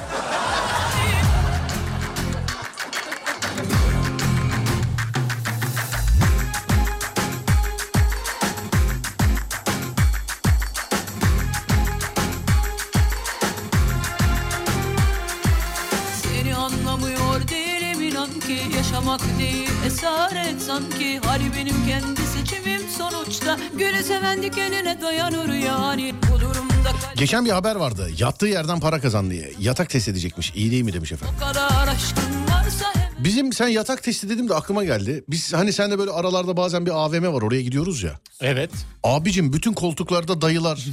[20.01, 26.73] değil esaret sanki Hali benim kendi seçimim sonuçta Gülü seven dikenine dayanır yani Bu durumda
[27.15, 28.09] Geçen bir haber vardı.
[28.17, 29.51] Yattığı yerden para kazan diye.
[29.59, 30.51] Yatak test edecekmiş.
[30.55, 31.35] İyi değil mi demiş efendim.
[31.37, 32.23] o kadar aşkın
[32.53, 35.23] varsa hem Bizim sen yatak testi dedim de aklıma geldi.
[35.29, 38.19] Biz hani sen de böyle aralarda bazen bir AVM var oraya gidiyoruz ya.
[38.41, 38.71] Evet.
[39.03, 40.85] Abicim bütün koltuklarda dayılar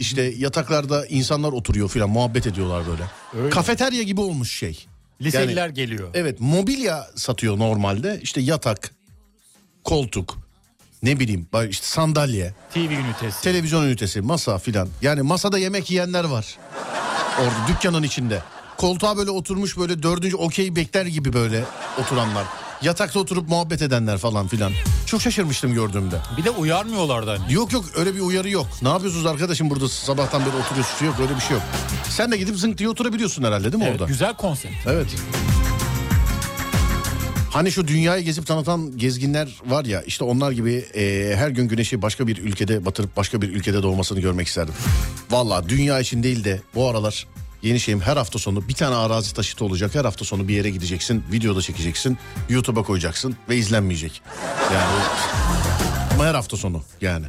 [0.00, 3.02] işte yataklarda insanlar oturuyor filan muhabbet ediyorlar böyle.
[3.42, 3.50] Öyle.
[3.50, 4.86] Kafeterya gibi olmuş şey.
[5.20, 6.08] Liseliler Yani- geliyor.
[6.14, 8.18] Evet mobilya satıyor normalde.
[8.22, 8.94] İşte yatak,
[9.84, 10.38] koltuk,
[11.02, 13.42] ne bileyim işte sandalye, TV ünitesi.
[13.42, 14.88] televizyon ünitesi, masa filan.
[15.02, 16.56] Yani masada yemek yiyenler var.
[17.40, 18.42] Orada dükkanın içinde.
[18.76, 21.64] Koltuğa böyle oturmuş böyle dördüncü okey bekler gibi böyle
[22.00, 22.44] oturanlar.
[22.82, 24.72] Yatakta oturup muhabbet edenler falan filan.
[25.06, 26.16] Çok şaşırmıştım gördüğümde.
[26.36, 27.52] bir de uyarmıyorlardı hani.
[27.52, 28.66] Yok yok öyle bir uyarı yok.
[28.82, 31.62] Ne yapıyorsunuz arkadaşım burada sabahtan beri oturuyorsunuz yok öyle bir şey yok.
[32.08, 34.08] Sen de gidip zınk diye oturabiliyorsun herhalde değil mi Evet, orada?
[34.08, 34.74] güzel konsept.
[34.86, 35.06] Evet.
[37.52, 42.02] Hani şu dünyayı gezip tanıtan gezginler var ya işte onlar gibi e, her gün güneşi
[42.02, 44.74] başka bir ülkede batırıp başka bir ülkede doğmasını görmek isterdim.
[45.30, 47.26] Valla dünya için değil de bu aralar
[47.62, 49.94] yeni şeyim her hafta sonu bir tane arazi taşıtı olacak.
[49.94, 54.22] Her hafta sonu bir yere gideceksin, videoda çekeceksin, YouTube'a koyacaksın ve izlenmeyecek.
[54.74, 55.02] Yani
[56.14, 57.26] ama her hafta sonu yani.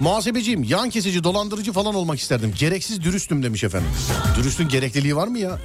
[0.00, 2.54] Muhasebeciyim, yan kesici, dolandırıcı falan olmak isterdim.
[2.58, 3.90] Gereksiz dürüstüm demiş efendim.
[4.36, 5.58] Dürüstlüğün gerekliliği var mı ya?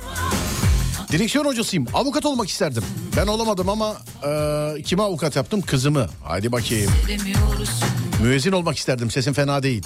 [1.14, 2.84] Direksiyon hocasıyım, avukat olmak isterdim.
[3.18, 5.62] Ben olamadım ama e, kime avukat yaptım?
[5.62, 6.08] Kızımı.
[6.24, 6.92] Haydi bakayım.
[8.22, 9.84] Müezzin olmak isterdim, sesim fena değil.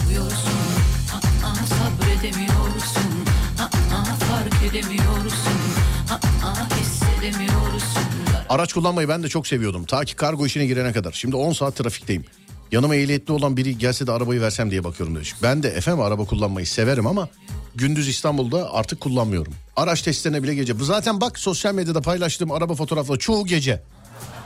[8.50, 9.86] Araç kullanmayı ben de çok seviyordum.
[9.86, 11.12] Ta ki kargo işine girene kadar.
[11.12, 12.26] Şimdi 10 saat trafikteyim.
[12.72, 15.36] Yanıma ehliyetli olan biri gelse de arabayı versem diye bakıyorum demiş.
[15.44, 17.30] Ben de efendim araba kullanmayı severim ama
[17.78, 19.54] gündüz İstanbul'da artık kullanmıyorum.
[19.76, 20.74] Araç testlerine bile gece.
[20.74, 23.82] Zaten bak sosyal medyada paylaştığım araba fotoğrafları çoğu gece.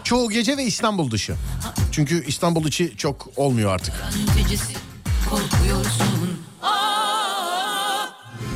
[0.04, 1.36] Çoğu gece ve İstanbul dışı.
[1.92, 3.94] Çünkü İstanbul içi çok olmuyor artık.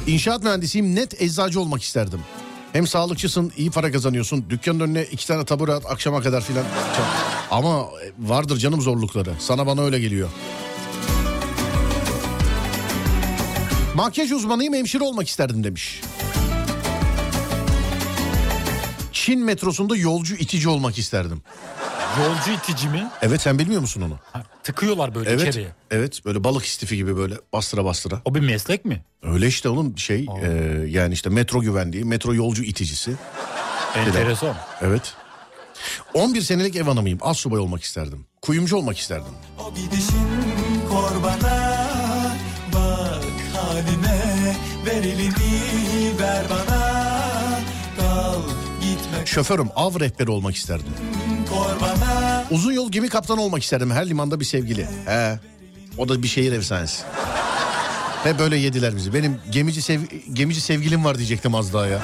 [0.07, 2.19] İnşaat mühendisiyim net eczacı olmak isterdim.
[2.73, 4.45] Hem sağlıkçısın iyi para kazanıyorsun.
[4.49, 6.65] Dükkanın önüne iki tane tabure at akşama kadar filan.
[7.51, 7.85] Ama
[8.19, 9.33] vardır canım zorlukları.
[9.39, 10.29] Sana bana öyle geliyor.
[13.95, 16.01] Makyaj uzmanıyım hemşire olmak isterdim demiş.
[19.11, 21.41] Çin metrosunda yolcu itici olmak isterdim.
[22.19, 23.07] Yolcu itici mi?
[23.21, 24.19] Evet sen bilmiyor musun onu?
[24.33, 25.41] Ha, tıkıyorlar böyle Evet.
[25.41, 25.69] içeriye.
[25.91, 28.21] Evet böyle balık istifi gibi böyle bastıra bastıra.
[28.25, 29.03] O bir meslek mi?
[29.23, 30.47] Öyle işte onun şey e,
[30.87, 33.15] yani işte metro güvenliği, metro yolcu iticisi.
[33.95, 34.55] Enteresan.
[34.81, 35.13] Evet.
[36.13, 37.19] 11 senelik ev hanımıyım.
[37.21, 38.25] Az subay olmak isterdim.
[38.41, 39.33] Kuyumcu olmak isterdim.
[39.59, 40.27] O gidişin
[40.89, 41.74] korbana
[43.75, 44.55] haline
[44.85, 46.95] Ver elini ver bana
[47.97, 48.41] Kal
[48.81, 50.93] gitme Şoförüm, av rehberi olmak isterdim.
[51.49, 53.91] korbana Uzun yol gemi kaptanı olmak isterdim.
[53.91, 54.87] Her limanda bir sevgili.
[55.05, 55.39] He.
[55.97, 57.03] O da bir şehir efsanesi.
[58.25, 59.13] Ve böyle yediler bizi.
[59.13, 59.99] Benim gemici sev
[60.33, 61.99] gemici sevgilim var diyecektim az daha ya.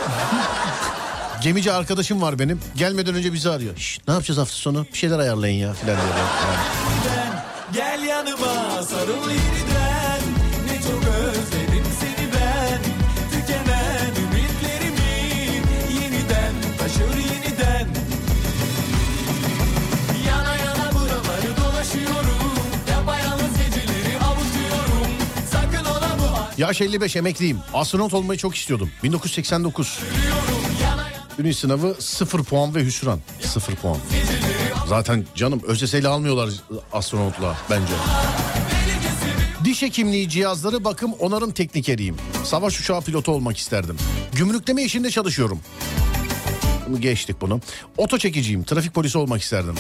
[1.42, 2.60] gemici arkadaşım var benim.
[2.76, 3.78] Gelmeden önce bizi arıyor.
[3.78, 4.86] Şş, ne yapacağız hafta sonu?
[4.94, 6.20] Bir şeyler ayarlayın ya filan böyle.
[6.20, 7.32] Yani.
[7.74, 9.32] Gel yanıma sarıl
[26.62, 27.60] Yaş 55 emekliyim.
[27.74, 28.90] Astronot olmayı çok istiyordum.
[29.04, 30.00] 1989.
[31.40, 33.20] Ünlü sınavı 0 puan ve hüsran.
[33.40, 33.98] 0 puan.
[34.88, 36.50] Zaten canım ÖSS'yle almıyorlar
[36.94, 37.94] astronotla bence.
[39.64, 42.16] Diş hekimliği cihazları bakım onarım teknikeriyim.
[42.44, 43.98] Savaş uçağı pilotu olmak isterdim.
[44.34, 45.60] Gümrükleme işinde çalışıyorum.
[46.88, 47.62] Bunu geçtik bunu.
[47.98, 48.64] Oto çekiciyim.
[48.64, 49.76] Trafik polisi olmak isterdim.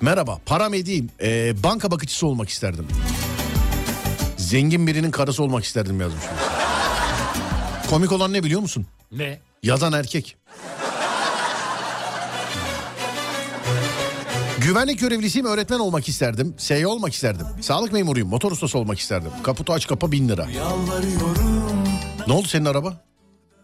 [0.00, 1.10] Merhaba, param edeyim.
[1.22, 2.86] Ee, banka bakıcısı olmak isterdim.
[4.54, 6.24] Zengin birinin karısı olmak isterdim yazmış.
[7.90, 8.86] Komik olan ne biliyor musun?
[9.12, 9.40] Ne?
[9.62, 10.36] Yazan erkek.
[14.60, 16.54] Güvenlik görevlisiyim öğretmen olmak isterdim.
[16.58, 17.46] SEY olmak isterdim.
[17.60, 19.30] Sağlık memuruyum motor ustası olmak isterdim.
[19.42, 20.46] Kaputu aç kapa bin lira.
[22.26, 23.04] Ne oldu senin araba?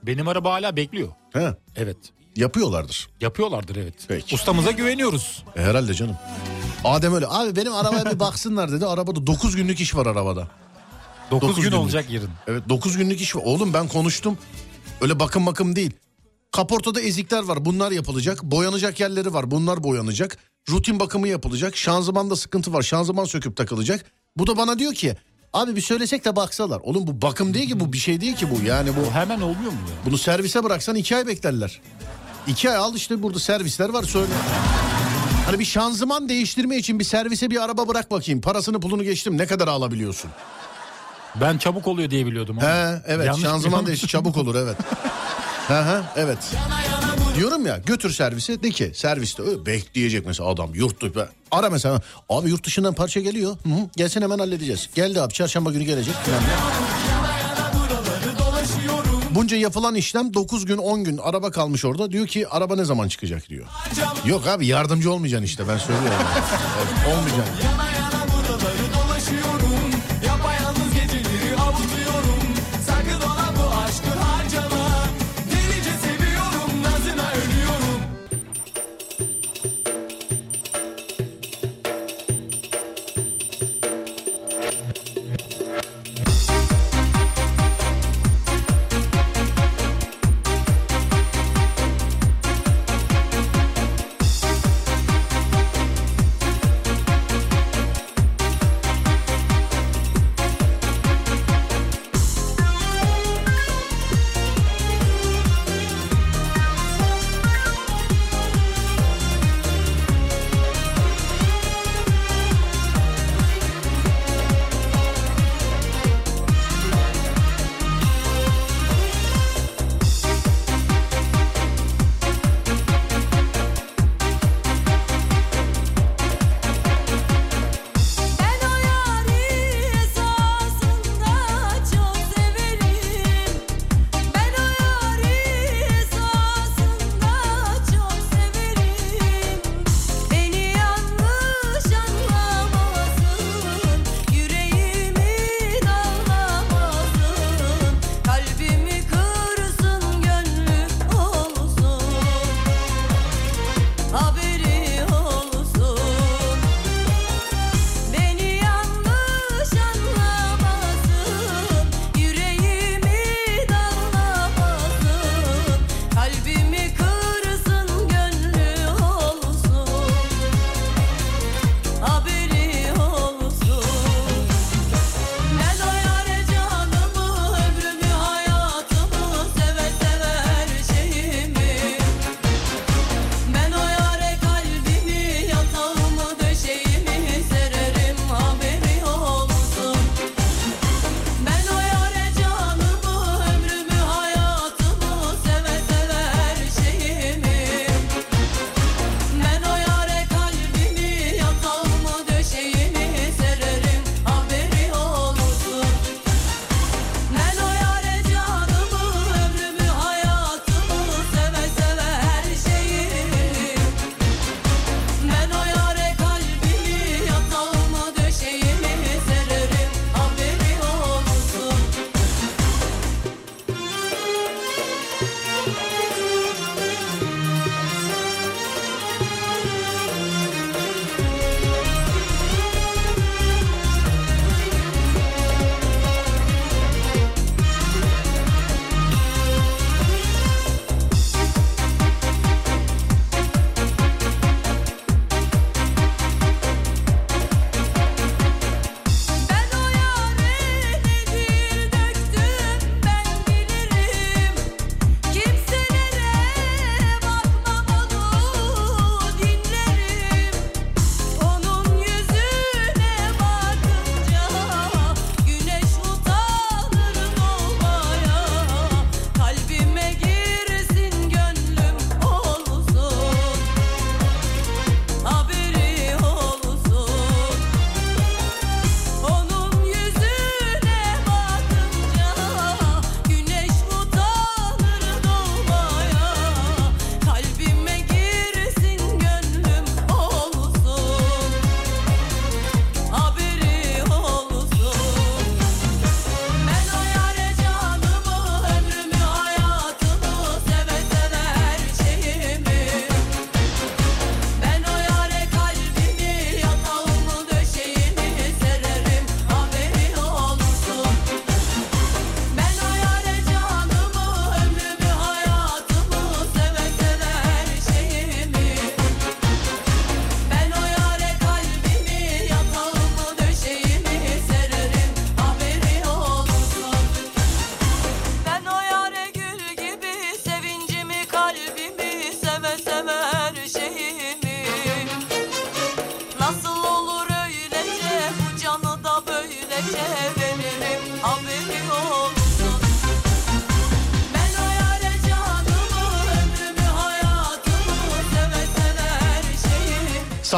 [0.03, 1.09] Benim araba hala bekliyor.
[1.33, 1.97] He, Evet.
[2.37, 3.09] yapıyorlardır.
[3.21, 3.95] Yapıyorlardır evet.
[4.09, 4.35] Peki.
[4.35, 5.45] Ustamıza güveniyoruz.
[5.57, 6.17] E, herhalde canım.
[6.85, 7.27] Adem öyle.
[7.29, 8.87] Abi benim arabaya bir baksınlar dedi.
[8.87, 10.49] Arabada 9 günlük iş var arabada.
[11.31, 11.85] 9 Dokuz gün günlük.
[11.85, 12.31] olacak yarın.
[12.47, 13.43] Evet 9 günlük iş var.
[13.45, 14.39] Oğlum ben konuştum.
[15.01, 15.91] Öyle bakım bakım değil.
[16.53, 17.65] Kaportada ezikler var.
[17.65, 18.43] Bunlar yapılacak.
[18.43, 19.51] Boyanacak yerleri var.
[19.51, 20.39] Bunlar boyanacak.
[20.71, 21.77] Rutin bakımı yapılacak.
[21.77, 22.83] Şanzımanda sıkıntı var.
[22.83, 24.05] Şanzıman söküp takılacak.
[24.37, 25.17] Bu da bana diyor ki
[25.53, 26.81] abi bir söylesek de baksalar.
[26.85, 28.67] Oğlum bu bakım değil ki bu bir şey değil ki bu.
[28.67, 31.81] Yani bu O hemen olmuyor mu bunu servise bıraksan iki ay beklerler.
[32.47, 34.33] İki ay al işte burada servisler var söyle.
[35.47, 38.41] Hani bir şanzıman değiştirme için bir servise bir araba bırak bakayım.
[38.41, 40.31] Parasını pulunu geçtim ne kadar alabiliyorsun?
[41.35, 42.59] Ben çabuk oluyor diye biliyordum.
[42.61, 42.69] ama.
[42.69, 44.77] He evet Yanlış şanzıman değişti çabuk olur evet.
[45.69, 46.39] He evet.
[47.37, 51.29] Diyorum ya götür servise de ki serviste ö, bekleyecek mesela adam yurt dışı.
[51.51, 53.57] Ara mesela abi yurt dışından parça geliyor.
[53.63, 54.89] Hı hı, gelsin hemen halledeceğiz.
[54.95, 56.15] Geldi abi çarşamba günü gelecek.
[56.15, 56.41] falan.
[59.35, 62.13] Bunca yapılan işlem 9 gün 10 gün araba kalmış orada.
[62.13, 63.67] Diyor ki araba ne zaman çıkacak diyor.
[64.25, 66.19] Yok abi yardımcı olmayacaksın işte ben söylüyorum.
[66.79, 67.55] Evet, olmayacaksın.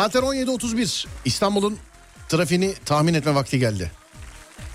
[0.02, 1.06] Saatler 17.31.
[1.24, 1.78] İstanbul'un
[2.28, 3.92] trafiğini tahmin etme vakti geldi.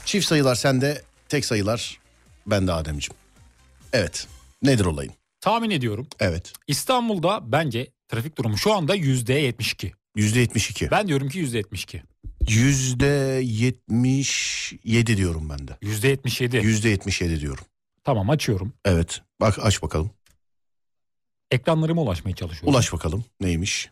[0.06, 2.00] Çift sayılar sende, tek sayılar
[2.46, 3.18] bende Ademciğim.
[3.94, 4.28] Evet.
[4.64, 5.14] Nedir olayın?
[5.42, 6.08] Tahmin ediyorum.
[6.20, 6.54] Evet.
[6.68, 9.92] İstanbul'da bence trafik durumu şu anda %72.
[10.16, 10.92] Yüzde 72.
[10.92, 12.02] Ben diyorum ki %72.
[12.50, 13.06] Yüzde
[13.44, 15.72] 77 diyorum ben de.
[15.82, 16.62] %77.
[16.62, 17.64] Yüzde 77 diyorum.
[18.04, 18.74] Tamam açıyorum.
[18.86, 19.22] Evet.
[19.42, 20.12] Bak aç bakalım.
[21.52, 22.74] Ekranlarıma ulaşmaya çalışıyorum.
[22.74, 23.26] Ulaş bakalım.
[23.42, 23.90] Neymiş?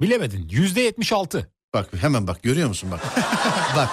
[0.00, 0.48] Bilemedin.
[0.48, 1.44] %76.
[1.74, 3.00] Bak hemen bak görüyor musun bak.
[3.76, 3.88] bak.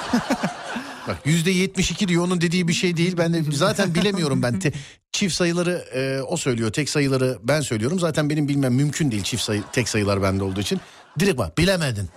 [1.07, 3.17] Bak yüzde 72 diyor onun dediği bir şey değil.
[3.17, 4.59] Ben de zaten bilemiyorum ben.
[4.59, 4.73] Te-
[5.11, 6.71] çift sayıları e, o söylüyor.
[6.71, 7.99] Tek sayıları ben söylüyorum.
[7.99, 10.81] Zaten benim bilmem mümkün değil çift sayı tek sayılar bende olduğu için.
[11.19, 12.09] Direkt bak bilemedin.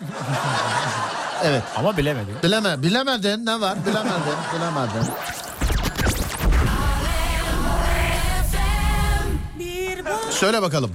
[1.44, 1.62] evet.
[1.76, 2.34] Ama bilemedin.
[2.42, 5.12] Bileme, bilemedin ne var bilemedin bilemedin.
[10.30, 10.90] Söyle bakalım.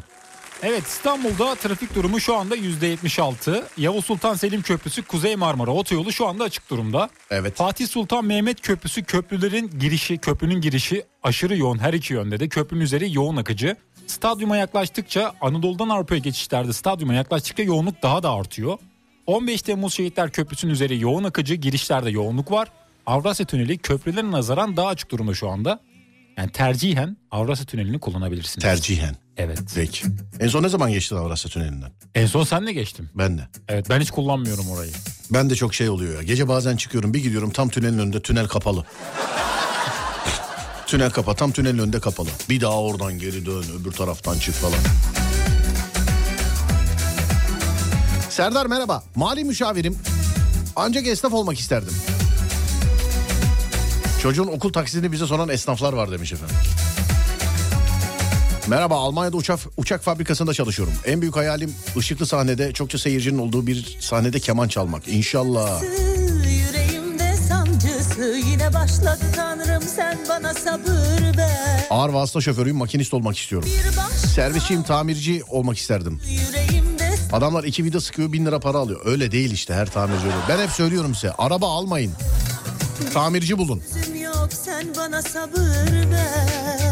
[0.65, 3.63] Evet İstanbul'da trafik durumu şu anda %76.
[3.77, 7.09] Yavuz Sultan Selim Köprüsü Kuzey Marmara Otoyolu şu anda açık durumda.
[7.29, 7.55] Evet.
[7.55, 12.49] Fatih Sultan Mehmet Köprüsü köprülerin girişi, köprünün girişi aşırı yoğun her iki yönde de.
[12.49, 13.75] Köprünün üzeri yoğun akıcı.
[14.07, 18.77] Stadyuma yaklaştıkça Anadolu'dan Avrupa'ya geçişlerde stadyuma yaklaştıkça yoğunluk daha da artıyor.
[19.27, 22.67] 15 Temmuz Şehitler Köprüsü'nün üzeri yoğun akıcı girişlerde yoğunluk var.
[23.05, 25.79] Avrasya Tüneli köprülerin nazaran daha açık durumda şu anda.
[26.37, 28.63] Yani tercihen Avrasya Tüneli'ni kullanabilirsiniz.
[28.63, 29.22] Tercihen.
[29.37, 29.59] Evet.
[29.75, 30.05] Peki.
[30.39, 31.91] En son ne zaman geçtin Avrasya Tüneli'nden?
[32.15, 33.09] En son senle geçtim.
[33.15, 33.47] Ben de.
[33.69, 34.91] Evet ben hiç kullanmıyorum orayı.
[35.31, 36.23] Ben de çok şey oluyor ya.
[36.23, 38.85] Gece bazen çıkıyorum bir gidiyorum tam tünelin önünde tünel kapalı.
[40.87, 42.29] tünel kapa tam tünelin önünde kapalı.
[42.49, 44.79] Bir daha oradan geri dön öbür taraftan çık falan.
[48.29, 49.03] Serdar merhaba.
[49.15, 49.97] Mali müşavirim.
[50.75, 51.93] Ancak esnaf olmak isterdim.
[54.21, 56.55] Çocuğun okul taksidini bize soran esnaflar var demiş efendim.
[58.67, 60.93] Merhaba Almanya'da uçak, uçak fabrikasında çalışıyorum.
[61.05, 65.07] En büyük hayalim ışıklı sahnede çokça seyircinin olduğu bir sahnede keman çalmak.
[65.07, 65.81] İnşallah.
[71.89, 73.69] Ağır vasıta şoförüyüm makinist olmak istiyorum.
[74.35, 76.21] Servisçiyim tamirci olmak isterdim.
[77.33, 79.01] Adamlar iki vida sıkıyor bin lira para alıyor.
[79.05, 80.35] Öyle değil işte her tamirci öyle.
[80.49, 82.13] Ben hep söylüyorum size araba almayın.
[83.13, 83.81] Tamirci bulun.
[84.23, 86.82] yok sen bana sabır ver.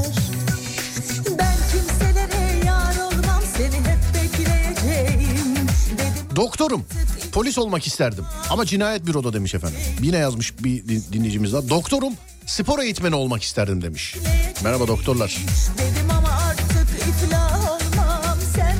[6.35, 6.85] Doktorum.
[7.31, 8.25] Polis olmak isterdim.
[8.49, 9.79] Ama cinayet büroda demiş efendim.
[10.01, 11.69] Yine yazmış bir din- dinleyicimiz daha.
[11.69, 12.13] Doktorum
[12.45, 14.15] spor eğitmeni olmak isterdim demiş.
[14.63, 15.37] Merhaba doktorlar.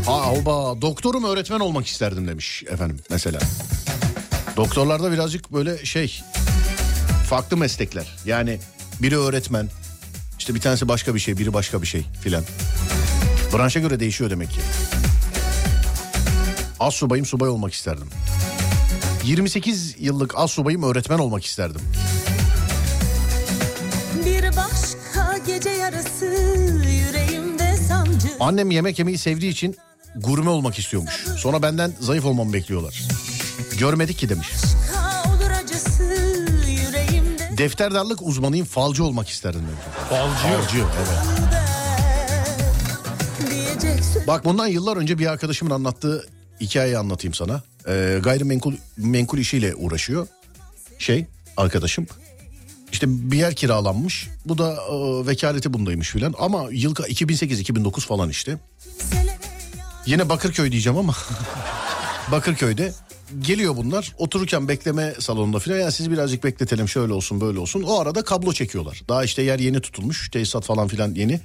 [0.08, 3.40] Aa oba doktorum öğretmen olmak isterdim demiş efendim mesela.
[4.58, 6.22] Doktorlarda birazcık böyle şey
[7.30, 8.18] farklı meslekler.
[8.26, 8.60] Yani
[9.02, 9.70] biri öğretmen
[10.40, 12.44] işte bir tanesi başka bir şey biri başka bir şey filan.
[13.54, 14.60] Branşa göre değişiyor demek ki.
[16.82, 18.08] Az subayım subay olmak isterdim.
[19.26, 21.82] 28 yıllık az subayım öğretmen olmak isterdim.
[24.26, 26.26] bir başka gece yarısı
[26.86, 28.28] yüreğimde sancı.
[28.40, 29.78] Annem yemek yemeyi sevdiği için
[30.16, 31.26] gurme olmak istiyormuş.
[31.38, 33.04] Sonra benden zayıf olmamı bekliyorlar.
[33.80, 34.48] Görmedik ki demiş.
[37.58, 39.84] Defterdarlık uzmanıyım falcı olmak isterdim demiş.
[40.10, 40.64] Falcı.
[40.64, 41.42] Falcı evet.
[44.28, 46.26] Bak bundan yıllar önce bir arkadaşımın anlattığı
[46.62, 47.62] hikayeyi anlatayım sana.
[47.88, 50.28] Ee, gayrimenkul menkul işiyle uğraşıyor.
[51.00, 51.26] Şey
[51.58, 52.08] arkadaşım.
[52.92, 54.28] İşte bir yer kiralanmış.
[54.46, 56.34] Bu da e, vekaleti bundaymış filan.
[56.40, 58.58] Ama yıl 2008-2009 falan işte.
[60.06, 61.16] Yine Bakırköy diyeceğim ama.
[62.32, 62.94] Bakırköy'de
[63.42, 64.12] geliyor bunlar.
[64.18, 65.78] Otururken bekleme salonunda filan.
[65.78, 67.82] Ya sizi birazcık bekletelim şöyle olsun böyle olsun.
[67.84, 69.02] O arada kablo çekiyorlar.
[69.10, 70.30] Daha işte yer yeni tutulmuş.
[70.32, 71.40] Tesisat falan filan yeni.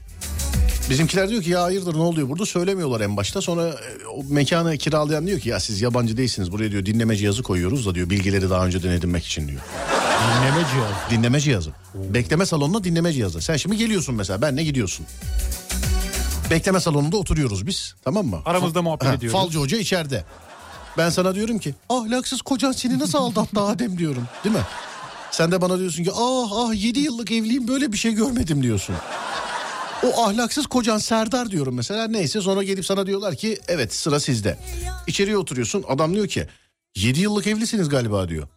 [0.91, 3.41] Bizimkiler diyor ki ya hayırdır ne oluyor burada söylemiyorlar en başta.
[3.43, 7.43] Sonra e, o mekanı kiralayan diyor ki ya siz yabancı değilsiniz buraya diyor dinleme cihazı
[7.43, 9.61] koyuyoruz da diyor bilgileri daha önceden edinmek için diyor.
[10.41, 11.11] Dinleme cihazı.
[11.11, 11.71] Dinleme cihazı.
[11.95, 13.41] Bekleme salonuna dinleme cihazı.
[13.41, 15.07] Sen şimdi geliyorsun mesela benle gidiyorsun.
[16.51, 18.41] Bekleme salonunda oturuyoruz biz tamam mı?
[18.45, 19.39] Aramızda muhabbet Ha, ediyoruz.
[19.39, 20.25] Falcı hoca içeride.
[20.99, 24.63] Ben sana diyorum ki ahlaksız kocan seni nasıl aldattı Adem diyorum değil mi?
[25.31, 28.97] Sen de bana diyorsun ki ah ah 7 yıllık evliyim böyle bir şey görmedim diyorsun.
[30.03, 34.59] O ahlaksız kocan Serdar diyorum mesela neyse sonra gelip sana diyorlar ki evet sıra sizde.
[35.07, 36.47] İçeriye oturuyorsun adam diyor ki
[36.97, 38.49] 7 yıllık evlisiniz galiba diyor.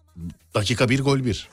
[0.56, 1.50] Dakika bir gol bir.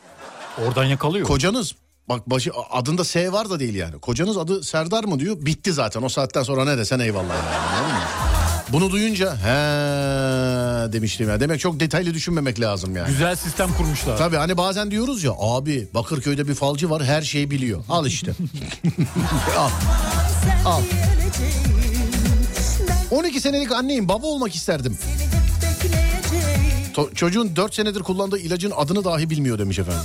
[0.67, 1.27] Oradan yakalıyor.
[1.27, 1.75] Kocanız
[2.09, 4.01] bak başı adında S var da değil yani.
[4.01, 5.37] Kocanız adı Serdar mı diyor.
[5.39, 8.26] Bitti zaten o saatten sonra ne desen eyvallah yani.
[8.73, 11.41] Bunu duyunca he demiştim ya.
[11.41, 13.09] Demek çok detaylı düşünmemek lazım yani.
[13.09, 14.19] Güzel sistem kurmuşlar.
[14.19, 17.85] Tabii hani bazen diyoruz ya abi Bakırköy'de bir falcı var her şeyi biliyor.
[17.89, 18.33] Al işte.
[19.59, 19.71] Al.
[20.65, 20.83] Al.
[20.83, 21.53] diyeceğim.
[23.13, 24.99] Ben 12 senelik anneyim baba olmak isterdim.
[26.95, 30.03] To- çocuğun 4 senedir kullandığı ilacın adını dahi bilmiyor demiş efendim.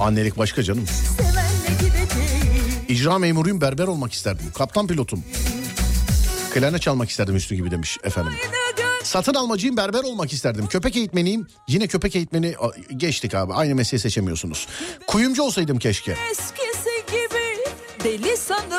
[0.00, 0.84] Annelik başka canım.
[2.88, 4.46] İcra memuruyum berber olmak isterdim.
[4.54, 5.24] Kaptan pilotum.
[6.54, 8.32] Klarnet çalmak isterdim üstü gibi demiş efendim.
[9.02, 10.66] Satın almacıyım berber olmak isterdim.
[10.66, 11.46] Köpek eğitmeniyim.
[11.68, 12.54] Yine köpek eğitmeni
[12.96, 13.52] geçtik abi.
[13.52, 14.66] Aynı mesleği seçemiyorsunuz.
[15.06, 16.16] Kuyumcu olsaydım keşke.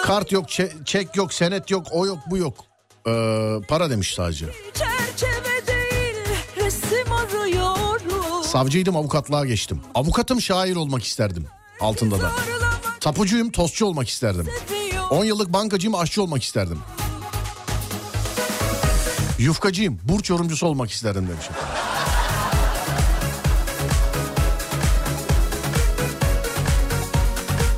[0.03, 2.57] Kart yok, çe- çek yok, senet yok, o yok, bu yok.
[3.07, 3.11] Ee,
[3.67, 4.45] para demiş sadece.
[8.43, 9.82] Savcıydım avukatlığa geçtim.
[9.95, 11.45] Avukatım şair olmak isterdim.
[11.82, 12.32] Altında da.
[12.99, 14.47] Tapucuyum tostçu olmak isterdim.
[14.70, 16.80] diyor 10 yıllık bankacıyım aşçı olmak isterdim.
[19.40, 21.46] Yufkacıyım burç yorumcusu olmak isterdim demiş.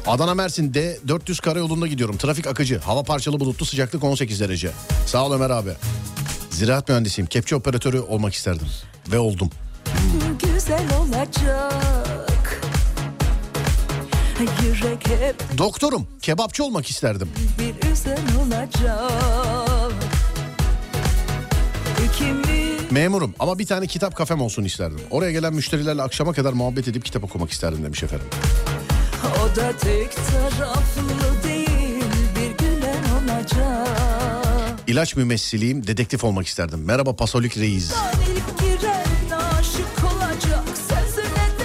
[0.08, 2.18] Adana Mersin D 400 karayolunda gidiyorum.
[2.18, 2.80] Trafik akıcı.
[2.80, 4.72] Hava parçalı bulutlu sıcaklık 18 derece.
[5.06, 5.72] Sağ ol Ömer abi.
[6.50, 7.28] Ziraat mühendisiyim.
[7.28, 8.68] Kepçe operatörü olmak isterdim.
[9.12, 9.50] Ve oldum.
[10.40, 11.28] güzel olacak
[14.64, 16.08] Yürek hep Doktorum.
[16.22, 17.30] Kebapçı olmak isterdim.
[17.60, 19.91] bir üzen olacak
[22.92, 25.00] Memurum ama bir tane kitap kafem olsun isterdim.
[25.12, 28.28] Oraya gelen müşterilerle akşama kadar muhabbet edip kitap okumak isterdim demiş efendim.
[29.44, 32.04] o da tek taraflı değil
[32.36, 33.88] Bir gülen olacak
[34.88, 36.84] İlaç mümessiliyim, dedektif olmak isterdim.
[36.86, 37.92] Merhaba Pasolik Reis.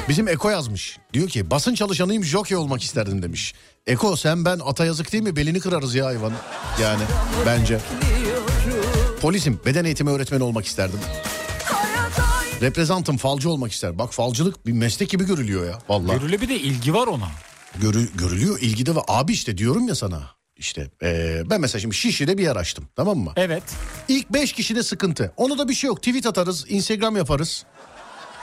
[0.08, 0.98] Bizim Eko yazmış.
[1.12, 3.54] Diyor ki basın çalışanıyım jockey olmak isterdim demiş.
[3.86, 5.36] Eko sen ben ata yazık değil mi?
[5.36, 6.32] Belini kırarız ya hayvan.
[6.82, 7.02] Yani
[7.46, 7.74] bence.
[7.74, 8.25] bekliyorum
[9.26, 10.98] Polisim, beden eğitimi öğretmeni olmak isterdim.
[12.60, 13.98] Reprezentım, falcı olmak ister.
[13.98, 15.78] Bak falcılık bir meslek gibi görülüyor ya.
[15.88, 16.18] Vallahi.
[16.20, 17.28] Görüle bir de ilgi var ona.
[17.80, 20.22] Görü, görülüyor ilgide ve abi işte diyorum ya sana.
[20.56, 23.32] İşte eee, ben mesela şimdi Şişli'de bir yer açtım tamam mı?
[23.36, 23.62] Evet.
[24.08, 25.32] İlk 5 kişide sıkıntı.
[25.36, 26.02] Onu da bir şey yok.
[26.02, 27.64] Tweet atarız, Instagram yaparız.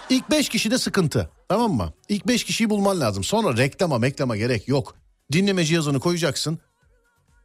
[0.09, 1.29] İlk 5 kişide sıkıntı.
[1.49, 1.93] Tamam mı?
[2.09, 3.23] İlk 5 kişiyi bulman lazım.
[3.23, 4.95] Sonra reklama meklama gerek yok.
[5.31, 6.59] Dinleme cihazını koyacaksın.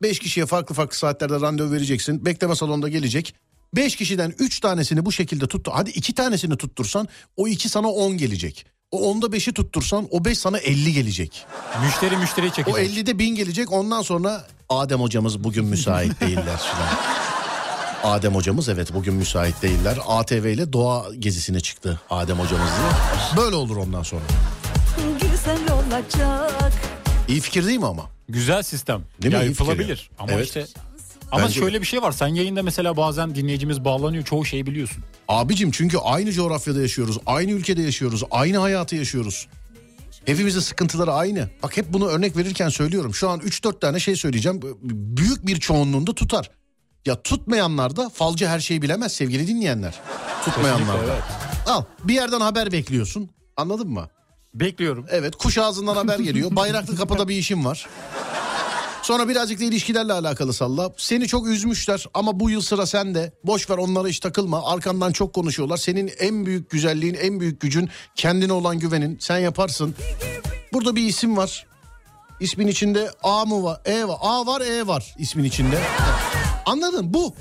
[0.03, 2.25] 5 kişiye farklı farklı saatlerde randevu vereceksin.
[2.25, 3.35] Bekleme salonunda gelecek.
[3.77, 5.71] 5 kişiden 3 tanesini bu şekilde tuttu.
[5.75, 8.67] Hadi 2 tanesini tuttursan o 2 sana 10 gelecek.
[8.91, 11.47] O 10'da 5'i tuttursan o 5 sana 50 gelecek.
[11.85, 12.75] Müşteri müşteri çekecek.
[12.75, 13.73] O 50'de 1000 gelecek.
[13.73, 16.61] Ondan sonra Adem hocamız bugün müsait değiller.
[18.05, 19.99] Adem hocamız evet bugün müsait değiller.
[20.07, 23.45] ATV ile doğa gezisine çıktı Adem hocamız diye.
[23.45, 24.23] Böyle olur ondan sonra.
[25.21, 26.73] güzel olacak
[27.29, 28.18] İyi fikir değil mi ama?
[28.29, 29.03] Güzel sistem.
[29.22, 29.41] Değil mi?
[29.41, 30.11] ya fikir yapılabilir.
[30.12, 30.16] ya.
[30.24, 30.47] Ama Evet.
[30.47, 30.66] işte
[31.33, 32.12] ama Bence şöyle bir şey var.
[32.12, 34.24] Sen yayında mesela bazen dinleyicimiz bağlanıyor.
[34.24, 35.05] Çoğu şeyi biliyorsun.
[35.29, 37.18] Abicim çünkü aynı coğrafyada yaşıyoruz.
[37.26, 38.22] Aynı ülkede yaşıyoruz.
[38.31, 39.47] Aynı hayatı yaşıyoruz.
[40.24, 41.49] Hepimizin sıkıntıları aynı.
[41.62, 43.14] Bak hep bunu örnek verirken söylüyorum.
[43.14, 44.61] Şu an 3-4 tane şey söyleyeceğim.
[44.83, 46.51] Büyük bir çoğunluğunda tutar.
[47.07, 49.95] Ya tutmayanlar da falcı her şeyi bilemez sevgili dinleyenler.
[50.45, 51.12] Tutmayanlar da.
[51.12, 51.22] Evet.
[51.66, 53.31] Al bir yerden haber bekliyorsun.
[53.57, 54.09] Anladın mı?
[54.55, 55.07] Bekliyorum.
[55.11, 56.57] Evet kuş ağzından haber geliyor.
[56.57, 57.87] Bayraklı kapıda bir işim var.
[59.03, 60.93] Sonra birazcık da ilişkilerle alakalı salla.
[60.97, 63.33] Seni çok üzmüşler ama bu yıl sıra sende.
[63.45, 64.73] Boş ver onlara hiç takılma.
[64.73, 65.77] Arkandan çok konuşuyorlar.
[65.77, 69.19] Senin en büyük güzelliğin, en büyük gücün kendine olan güvenin.
[69.21, 69.95] Sen yaparsın.
[70.73, 71.67] Burada bir isim var.
[72.41, 73.81] İsmin içinde A mı var?
[73.85, 74.17] E var.
[74.21, 75.79] A var, E var ismin içinde.
[76.69, 77.14] Anladın?
[77.14, 77.35] Bu.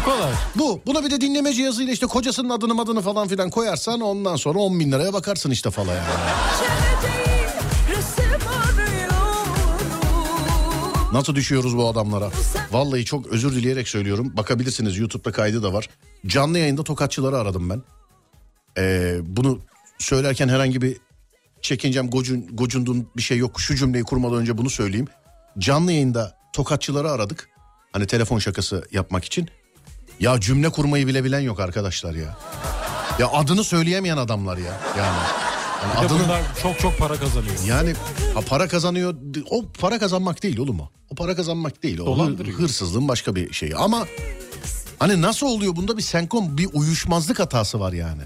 [0.00, 0.32] Bu kadar.
[0.56, 0.80] Bu.
[0.86, 4.80] Buna bir de dinleme cihazıyla işte kocasının adını adını falan filan koyarsan ondan sonra 10
[4.80, 6.06] bin liraya bakarsın işte falan yani.
[11.12, 12.30] Nasıl düşüyoruz bu adamlara?
[12.72, 14.32] Vallahi çok özür dileyerek söylüyorum.
[14.36, 15.88] Bakabilirsiniz YouTube'da kaydı da var.
[16.26, 17.82] Canlı yayında tokatçıları aradım ben.
[18.78, 19.58] Ee, bunu
[19.98, 20.96] söylerken herhangi bir
[21.62, 23.60] çekincem, gocun, gocundun bir şey yok.
[23.60, 25.08] Şu cümleyi kurmadan önce bunu söyleyeyim.
[25.58, 27.51] Canlı yayında tokatçıları aradık.
[27.92, 29.48] Hani telefon şakası yapmak için.
[30.20, 32.36] Ya cümle kurmayı bile bilen yok arkadaşlar ya.
[33.18, 34.80] Ya adını söyleyemeyen adamlar ya.
[34.98, 35.16] Yani,
[35.82, 36.24] yani Bir adını...
[36.24, 37.54] bunlar çok çok para kazanıyor.
[37.66, 37.94] Yani
[38.34, 39.14] ha para kazanıyor.
[39.50, 40.90] O para kazanmak değil oğlum o.
[41.10, 41.98] O para kazanmak değil.
[41.98, 42.28] O
[42.58, 43.76] hırsızlığın başka bir şeyi.
[43.76, 44.06] Ama
[44.98, 48.22] hani nasıl oluyor bunda bir senkron bir uyuşmazlık hatası var yani.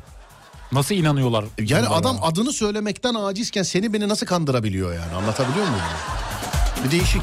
[0.73, 1.45] Nasıl inanıyorlar?
[1.59, 5.85] Yani adam adını söylemekten acizken seni beni nasıl kandırabiliyor yani anlatabiliyor muyum?
[6.85, 7.23] Bir değişik.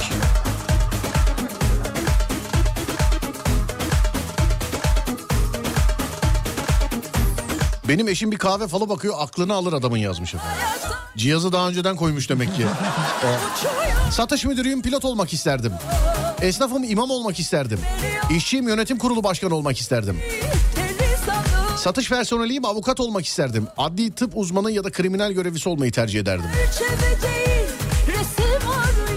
[7.87, 10.57] Benim eşim bir kahve falı bakıyor aklını alır adamın yazmış efendim.
[11.17, 12.65] Cihazı daha önceden koymuş demek ki.
[14.11, 15.73] Satış müdürüyüm pilot olmak isterdim.
[16.41, 17.79] Esnafım imam olmak isterdim.
[18.35, 20.19] İşçiyim yönetim kurulu başkanı olmak isterdim.
[21.77, 23.67] Satış personeliyim avukat olmak isterdim.
[23.77, 26.49] Adli tıp uzmanı ya da kriminal görevlisi olmayı tercih ederdim.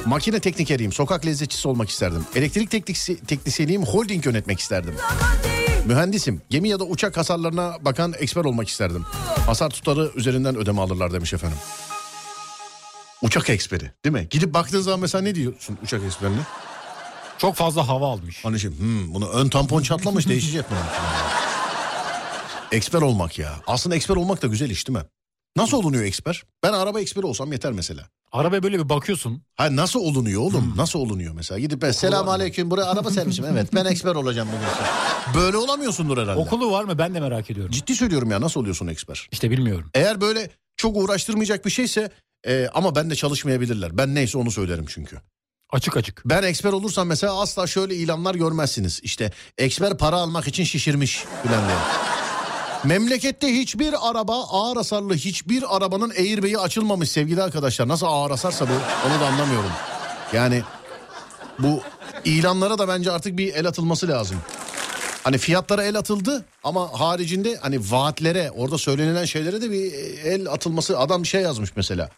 [0.06, 2.26] Makine teknikeriyim sokak lezzetçisi olmak isterdim.
[2.34, 4.94] Elektrik teknisi, teknisyeniyim holding yönetmek isterdim.
[5.84, 6.42] Mühendisim.
[6.50, 9.04] Gemi ya da uçak hasarlarına bakan eksper olmak isterdim.
[9.46, 11.58] Hasar tutarı üzerinden ödeme alırlar demiş efendim.
[13.22, 14.26] Uçak eksperi değil mi?
[14.30, 16.40] Gidip baktığın zaman mesela ne diyorsun uçak eksperine?
[17.38, 18.44] Çok fazla hava almış.
[18.44, 20.78] Hani şey, hmm, bunu ön tampon çatlamış değişecek bunu.
[22.72, 23.52] eksper olmak ya.
[23.66, 25.04] Aslında eksper olmak da güzel iş değil mi?
[25.56, 26.44] Nasıl olunuyor eksper?
[26.62, 28.08] Ben araba eksperi olsam yeter mesela.
[28.36, 29.42] Arabaya böyle bir bakıyorsun.
[29.54, 30.74] Ha nasıl olunuyor oğlum?
[30.76, 31.58] Nasıl olunuyor mesela?
[31.58, 33.44] Gidip ben selam aleyküm buraya araba servisim.
[33.52, 35.40] Evet ben eksper olacağım bugün.
[35.42, 36.40] Böyle olamıyorsundur herhalde.
[36.40, 37.72] Okulu var mı ben de merak ediyorum.
[37.72, 39.28] Ciddi söylüyorum ya nasıl oluyorsun eksper?
[39.32, 39.90] İşte bilmiyorum.
[39.94, 42.10] Eğer böyle çok uğraştırmayacak bir şeyse
[42.46, 43.98] e, ama ben de çalışmayabilirler.
[43.98, 45.16] Ben neyse onu söylerim çünkü.
[45.72, 46.22] Açık açık.
[46.24, 49.00] Ben eksper olursam mesela asla şöyle ilanlar görmezsiniz.
[49.02, 51.76] İşte eksper para almak için şişirmiş filan diye.
[52.84, 57.88] Memlekette hiçbir araba ağır hasarlı hiçbir arabanın airbag'i açılmamış sevgili arkadaşlar.
[57.88, 58.72] Nasıl ağır hasarsa bu
[59.08, 59.70] onu da anlamıyorum.
[60.32, 60.62] Yani
[61.58, 61.80] bu
[62.24, 64.36] ilanlara da bence artık bir el atılması lazım.
[65.24, 69.92] Hani fiyatlara el atıldı ama haricinde hani vaatlere orada söylenilen şeylere de bir
[70.24, 72.10] el atılması adam bir şey yazmış mesela.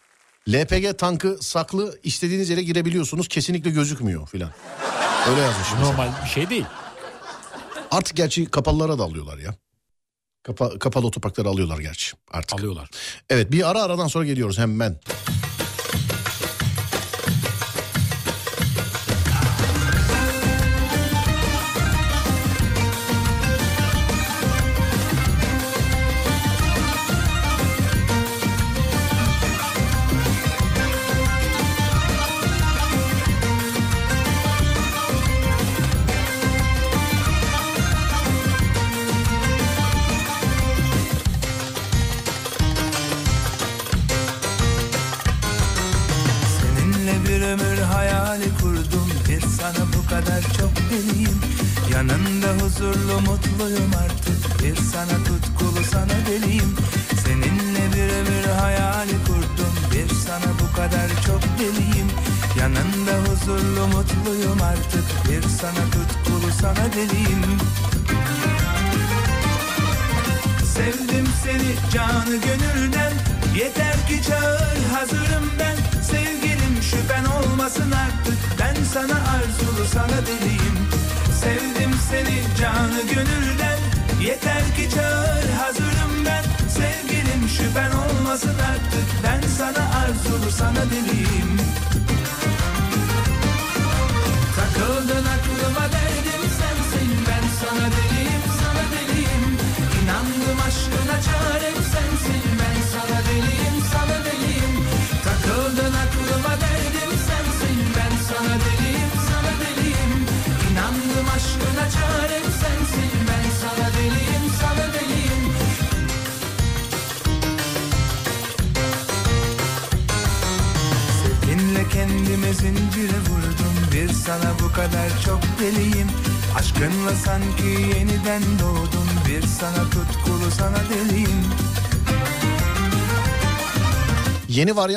[0.49, 4.51] LPG tankı saklı istediğiniz yere girebiliyorsunuz kesinlikle gözükmüyor filan.
[5.29, 5.89] Öyle yazmış mesela.
[5.89, 6.65] Normal bir şey değil.
[7.91, 9.55] Artık gerçi kapalılara da alıyorlar ya.
[10.43, 12.59] Kapa, kapalı otoparkları alıyorlar gerçi artık.
[12.59, 12.89] Alıyorlar.
[13.29, 14.99] Evet bir ara aradan sonra geliyoruz hemen.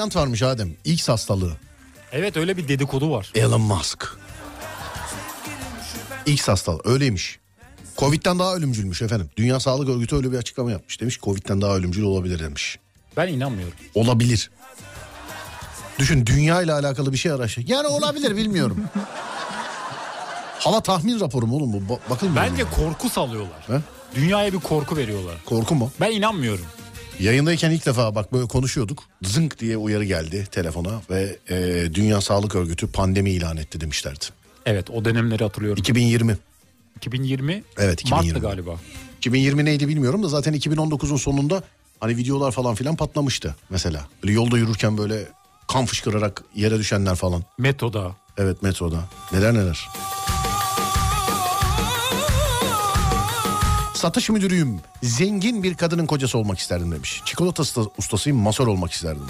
[0.02, 0.70] Varyant varmış Adem.
[0.84, 1.52] X hastalığı.
[2.12, 3.32] Evet öyle bir dedikodu var.
[3.34, 4.08] Elon Musk.
[6.26, 7.38] X hastalığı öyleymiş.
[7.98, 9.30] Covid'den daha ölümcülmüş efendim.
[9.36, 11.00] Dünya Sağlık Örgütü öyle bir açıklama yapmış.
[11.00, 12.78] Demiş Covid'den daha ölümcül olabilir demiş.
[13.16, 13.74] Ben inanmıyorum.
[13.94, 14.50] Olabilir.
[15.98, 17.64] Düşün dünya ile alakalı bir şey araştır.
[17.68, 18.84] Yani olabilir bilmiyorum.
[20.58, 21.94] Hava tahmin raporu mu oğlum bu?
[21.94, 22.70] Ba- bakın Bence buna?
[22.70, 23.62] korku salıyorlar.
[23.66, 23.80] He?
[24.14, 25.34] Dünyaya bir korku veriyorlar.
[25.46, 25.90] Korku mu?
[26.00, 26.64] Ben inanmıyorum.
[27.20, 29.02] Yayındayken ilk defa bak böyle konuşuyorduk.
[29.22, 31.54] Zınk diye uyarı geldi telefona ve e,
[31.94, 34.24] Dünya Sağlık Örgütü pandemi ilan etti demişlerdi.
[34.66, 35.80] Evet o dönemleri hatırlıyorum.
[35.80, 36.36] 2020.
[36.96, 38.32] 2020 Evet, 2020.
[38.32, 38.80] Mart'tı galiba.
[39.18, 41.62] 2020 neydi bilmiyorum da zaten 2019'un sonunda
[42.00, 44.06] hani videolar falan filan patlamıştı mesela.
[44.22, 45.28] Böyle yolda yürürken böyle
[45.68, 47.42] kan fışkırarak yere düşenler falan.
[47.58, 48.16] Metoda.
[48.38, 49.04] Evet metroda.
[49.32, 49.88] Neler neler.
[54.02, 54.80] Satış müdürüyüm.
[55.02, 57.22] Zengin bir kadının kocası olmak isterdim demiş.
[57.24, 59.22] Çikolata usta- ustasıyım, masör olmak isterdim.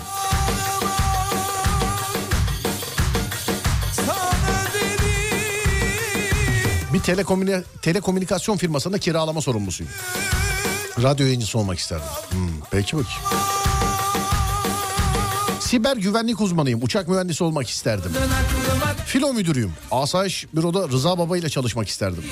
[6.93, 9.93] Bir telekomüni- telekomünikasyon firmasında kiralama sorumlusuyum.
[11.03, 12.07] Radyo yayıncısı olmak isterdim.
[12.31, 13.21] Hmm, peki bakayım.
[15.61, 16.83] Siber güvenlik uzmanıyım.
[16.83, 18.13] Uçak mühendisi olmak isterdim.
[19.07, 19.73] Filo müdürüyüm.
[19.91, 22.25] Asayiş büroda Rıza Baba ile çalışmak isterdim.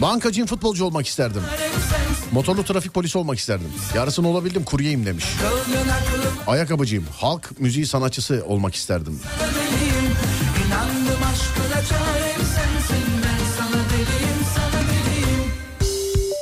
[0.00, 1.42] Bankacıyım futbolcu olmak isterdim.
[2.32, 3.68] Motorlu trafik polisi olmak isterdim.
[3.94, 5.24] Yarısını olabildim kuryeyim demiş.
[6.46, 7.06] Ayakkabıcıyım.
[7.16, 9.20] Halk müziği sanatçısı olmak isterdim.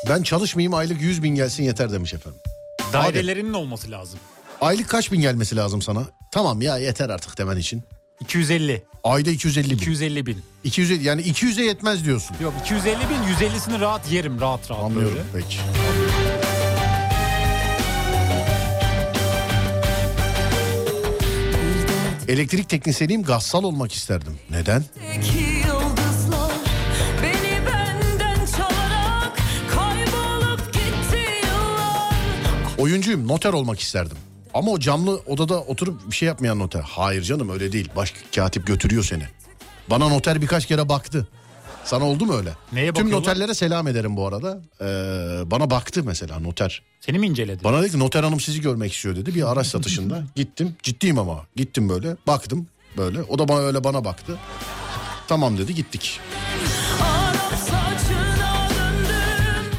[0.09, 2.41] Ben çalışmayayım aylık 100 bin gelsin yeter demiş efendim.
[2.93, 4.19] Dairelerinin olması lazım.
[4.61, 6.05] Aylık kaç bin gelmesi lazım sana?
[6.33, 7.83] Tamam ya yeter artık demen için.
[8.23, 8.83] 250.
[9.05, 9.77] Ayda 250 bin.
[9.77, 10.39] 250 bin.
[10.65, 12.37] 250 yani 200'e yetmez diyorsun.
[12.43, 15.45] Yok 250 bin 150'sini rahat yerim rahat rahat Anlıyorum böyle.
[15.45, 15.59] peki.
[22.29, 24.39] Elektrik teknisyeniyim gassal olmak isterdim.
[24.51, 24.85] Neden?
[32.79, 34.17] Oyuncuyum noter olmak isterdim.
[34.55, 36.81] Ama o camlı odada oturup bir şey yapmayan noter.
[36.81, 37.89] Hayır canım öyle değil.
[37.97, 39.23] Baş katip götürüyor seni.
[39.91, 41.29] Bana noter birkaç kere baktı.
[41.85, 42.51] Sana oldu mu öyle?
[42.73, 44.61] Neye Tüm noterlere selam ederim bu arada.
[44.81, 44.85] Ee,
[45.51, 46.83] bana baktı mesela noter.
[47.01, 47.65] Seni mi inceledi?
[47.65, 49.35] Bana dedi ki noter hanım sizi görmek istiyor dedi.
[49.35, 50.77] Bir araç satışında gittim.
[50.83, 51.47] Ciddiyim ama.
[51.57, 52.67] Gittim böyle baktım
[52.97, 53.23] böyle.
[53.23, 54.39] O da bana öyle bana baktı.
[55.29, 56.21] Tamam dedi gittik.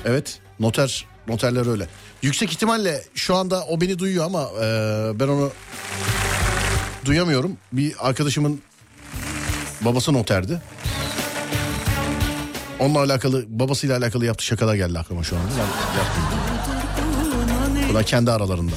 [0.05, 1.87] Evet noter noterler öyle.
[2.21, 4.65] Yüksek ihtimalle şu anda o beni duyuyor ama e,
[5.19, 5.51] ben onu
[7.05, 7.57] duyamıyorum.
[7.73, 8.61] Bir arkadaşımın
[9.81, 10.61] babası noterdi.
[12.79, 15.47] Onunla alakalı babasıyla alakalı yaptığı şakalar geldi aklıma şu anda.
[15.49, 16.43] Ben yapmayayım.
[17.89, 18.73] Bu da kendi aralarında.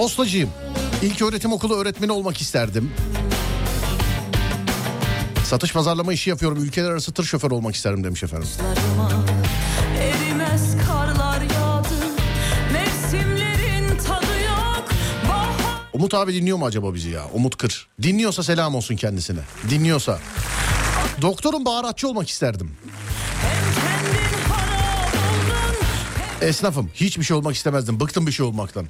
[0.00, 0.50] Postacıyım.
[1.02, 2.92] İlk öğretim okulu öğretmeni olmak isterdim.
[5.44, 6.64] Satış pazarlama işi yapıyorum.
[6.64, 8.48] Ülkeler arası tır şoförü olmak isterim demiş efendim.
[15.92, 17.22] Umut abi dinliyor mu acaba bizi ya?
[17.34, 17.88] Umut Kır.
[18.02, 19.40] Dinliyorsa selam olsun kendisine.
[19.70, 20.18] Dinliyorsa.
[21.22, 22.76] Doktorum baharatçı olmak isterdim.
[26.40, 26.90] Esnafım.
[26.94, 28.00] Hiçbir şey olmak istemezdim.
[28.00, 28.86] Bıktım bir şey olmaktan.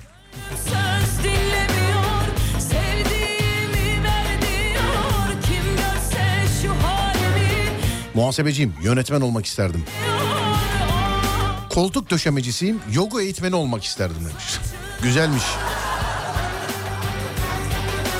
[8.20, 8.74] Muhasebeciyim.
[8.82, 9.84] Yönetmen olmak isterdim.
[11.70, 12.80] Koltuk döşemecisiyim.
[12.92, 14.58] Yoga eğitmeni olmak isterdim demiş.
[15.02, 15.42] Güzelmiş.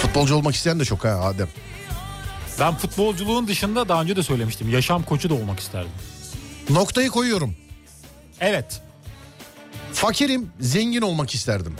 [0.03, 1.49] Futbolcu olmak isteyen de çok ha Adem.
[2.61, 4.69] Ben futbolculuğun dışında daha önce de söylemiştim.
[4.71, 5.91] Yaşam koçu da olmak isterdim.
[6.71, 7.57] Noktayı koyuyorum.
[8.41, 8.83] Evet.
[9.93, 11.77] Fakirim, zengin olmak isterdim.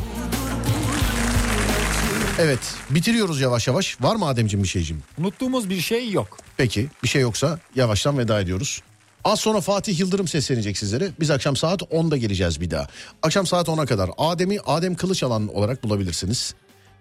[2.39, 2.59] Evet,
[2.91, 4.01] bitiriyoruz yavaş yavaş.
[4.01, 5.03] Var mı Ademciğim bir şeyciğim?
[5.19, 6.39] Unuttuğumuz bir şey yok.
[6.57, 8.83] Peki, bir şey yoksa yavaştan veda ediyoruz.
[9.25, 11.11] Az sonra Fatih Yıldırım seslenecek sizlere.
[11.21, 12.87] Biz akşam saat 10'da geleceğiz bir daha.
[13.23, 16.55] Akşam saat 10'a kadar Adem'i Adem Kılıçalan olarak bulabilirsiniz.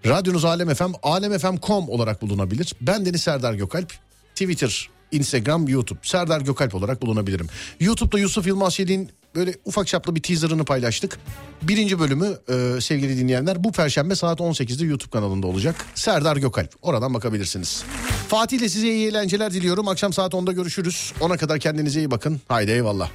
[0.06, 2.74] Radyonuz Alem FM, alemfm.com olarak bulunabilir.
[2.82, 3.94] Ben Deniz Serdar Gökalp.
[4.36, 6.00] Twitter, Instagram, YouTube.
[6.04, 7.48] Serdar Gökalp olarak bulunabilirim.
[7.80, 11.20] YouTube'da Yusuf Yılmaz Şedin böyle ufak çaplı bir teaserını paylaştık.
[11.62, 15.86] Birinci bölümü e, sevgili dinleyenler bu perşembe saat 18'de YouTube kanalında olacak.
[15.96, 16.74] Serdar Gökalp.
[16.82, 17.84] Oradan bakabilirsiniz.
[18.28, 19.88] Fatih ile size iyi eğlenceler diliyorum.
[19.88, 21.14] Akşam saat 10'da görüşürüz.
[21.20, 22.42] Ona kadar kendinize iyi bakın.
[22.48, 23.10] Haydi eyvallah.